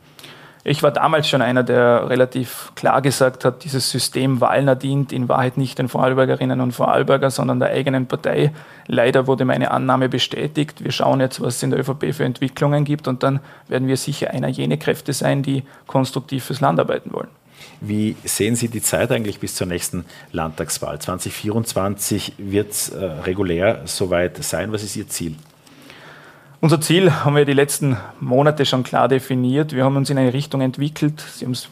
Ich 0.64 0.84
war 0.84 0.92
damals 0.92 1.28
schon 1.28 1.42
einer, 1.42 1.64
der 1.64 2.08
relativ 2.08 2.70
klar 2.76 3.02
gesagt 3.02 3.44
hat, 3.44 3.64
dieses 3.64 3.90
System 3.90 4.40
Wallner 4.40 4.76
dient 4.76 5.12
in 5.12 5.28
Wahrheit 5.28 5.56
nicht 5.56 5.78
den 5.78 5.88
Vorarlbergerinnen 5.88 6.60
und 6.60 6.70
Vorarlberger, 6.70 7.30
sondern 7.32 7.58
der 7.58 7.70
eigenen 7.70 8.06
Partei. 8.06 8.52
Leider 8.86 9.26
wurde 9.26 9.44
meine 9.44 9.72
Annahme 9.72 10.08
bestätigt. 10.08 10.84
Wir 10.84 10.92
schauen 10.92 11.18
jetzt, 11.18 11.40
was 11.40 11.56
es 11.56 11.62
in 11.64 11.70
der 11.70 11.80
ÖVP 11.80 12.14
für 12.14 12.24
Entwicklungen 12.24 12.84
gibt 12.84 13.08
und 13.08 13.24
dann 13.24 13.40
werden 13.66 13.88
wir 13.88 13.96
sicher 13.96 14.30
einer 14.30 14.48
jener 14.48 14.76
Kräfte 14.76 15.12
sein, 15.12 15.42
die 15.42 15.64
konstruktiv 15.88 16.44
fürs 16.44 16.60
Land 16.60 16.78
arbeiten 16.78 17.12
wollen. 17.12 17.28
Wie 17.80 18.14
sehen 18.24 18.54
Sie 18.54 18.68
die 18.68 18.82
Zeit 18.82 19.10
eigentlich 19.10 19.40
bis 19.40 19.56
zur 19.56 19.66
nächsten 19.66 20.04
Landtagswahl? 20.30 21.00
2024 21.00 22.34
wird 22.38 22.70
es 22.70 22.90
äh, 22.90 23.04
regulär 23.04 23.82
soweit 23.86 24.42
sein. 24.44 24.72
Was 24.72 24.84
ist 24.84 24.94
Ihr 24.94 25.08
Ziel? 25.08 25.34
Unser 26.62 26.80
Ziel 26.80 27.12
haben 27.12 27.34
wir 27.34 27.44
die 27.44 27.54
letzten 27.54 27.96
Monate 28.20 28.64
schon 28.66 28.84
klar 28.84 29.08
definiert. 29.08 29.72
Wir 29.74 29.84
haben 29.84 29.96
uns 29.96 30.10
in 30.10 30.16
eine 30.16 30.32
Richtung 30.32 30.60
entwickelt. 30.60 31.20
Sie 31.20 31.44
haben 31.44 31.50
es 31.50 31.68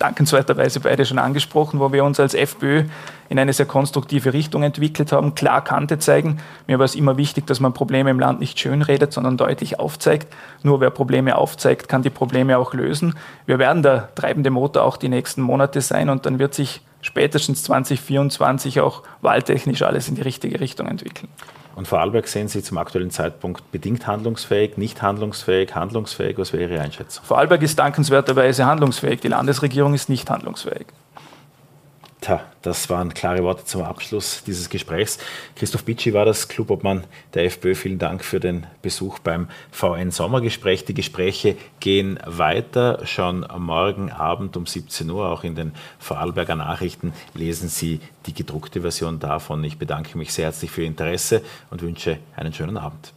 dankenswerterweise 0.00 0.80
beide 0.80 1.06
schon 1.06 1.20
angesprochen, 1.20 1.78
wo 1.78 1.92
wir 1.92 2.02
uns 2.02 2.18
als 2.18 2.34
FPÖ 2.34 2.86
in 3.28 3.38
eine 3.38 3.52
sehr 3.52 3.66
konstruktive 3.66 4.32
Richtung 4.32 4.64
entwickelt 4.64 5.12
haben, 5.12 5.36
klar 5.36 5.62
Kante 5.62 6.00
zeigen. 6.00 6.40
Mir 6.66 6.80
war 6.80 6.86
es 6.86 6.96
immer 6.96 7.16
wichtig, 7.16 7.46
dass 7.46 7.60
man 7.60 7.72
Probleme 7.72 8.10
im 8.10 8.18
Land 8.18 8.40
nicht 8.40 8.58
schönredet, 8.58 9.12
sondern 9.12 9.36
deutlich 9.36 9.78
aufzeigt. 9.78 10.26
Nur 10.64 10.80
wer 10.80 10.90
Probleme 10.90 11.38
aufzeigt, 11.38 11.88
kann 11.88 12.02
die 12.02 12.10
Probleme 12.10 12.58
auch 12.58 12.74
lösen. 12.74 13.14
Wir 13.46 13.60
werden 13.60 13.84
der 13.84 14.12
treibende 14.16 14.50
Motor 14.50 14.82
auch 14.82 14.96
die 14.96 15.08
nächsten 15.08 15.40
Monate 15.40 15.80
sein 15.82 16.10
und 16.10 16.26
dann 16.26 16.40
wird 16.40 16.52
sich 16.52 16.80
spätestens 17.00 17.62
2024 17.62 18.80
auch 18.80 19.04
wahltechnisch 19.20 19.82
alles 19.82 20.08
in 20.08 20.16
die 20.16 20.22
richtige 20.22 20.58
Richtung 20.58 20.88
entwickeln. 20.88 21.28
Und 21.76 21.86
Vorarlberg 21.86 22.26
sehen 22.26 22.48
Sie 22.48 22.62
zum 22.62 22.78
aktuellen 22.78 23.10
Zeitpunkt 23.10 23.70
bedingt 23.70 24.06
handlungsfähig, 24.06 24.78
nicht 24.78 25.02
handlungsfähig, 25.02 25.74
handlungsfähig? 25.74 26.38
Was 26.38 26.54
wäre 26.54 26.72
Ihre 26.72 26.80
Einschätzung? 26.80 27.22
Vorarlberg 27.24 27.62
ist 27.62 27.78
dankenswerterweise 27.78 28.64
handlungsfähig. 28.64 29.20
Die 29.20 29.28
Landesregierung 29.28 29.92
ist 29.92 30.08
nicht 30.08 30.28
handlungsfähig. 30.30 30.86
Tja, 32.26 32.40
das 32.60 32.90
waren 32.90 33.14
klare 33.14 33.44
Worte 33.44 33.66
zum 33.66 33.82
Abschluss 33.82 34.42
dieses 34.44 34.68
Gesprächs. 34.68 35.18
Christoph 35.54 35.84
Bitschi 35.84 36.12
war 36.12 36.24
das 36.24 36.48
Clubobmann 36.48 37.04
der 37.34 37.44
FPÖ. 37.44 37.76
Vielen 37.76 38.00
Dank 38.00 38.24
für 38.24 38.40
den 38.40 38.66
Besuch 38.82 39.20
beim 39.20 39.46
VN 39.70 40.10
Sommergespräch. 40.10 40.84
Die 40.84 40.92
Gespräche 40.92 41.56
gehen 41.78 42.18
weiter. 42.26 43.06
Schon 43.06 43.46
morgen 43.56 44.10
Abend 44.10 44.56
um 44.56 44.66
17 44.66 45.08
Uhr, 45.08 45.28
auch 45.28 45.44
in 45.44 45.54
den 45.54 45.70
Vorarlberger 46.00 46.56
Nachrichten, 46.56 47.12
lesen 47.34 47.68
Sie 47.68 48.00
die 48.26 48.34
gedruckte 48.34 48.80
Version 48.80 49.20
davon. 49.20 49.62
Ich 49.62 49.78
bedanke 49.78 50.18
mich 50.18 50.32
sehr 50.32 50.46
herzlich 50.46 50.72
für 50.72 50.80
Ihr 50.80 50.88
Interesse 50.88 51.42
und 51.70 51.80
wünsche 51.80 52.18
einen 52.34 52.52
schönen 52.52 52.76
Abend. 52.76 53.12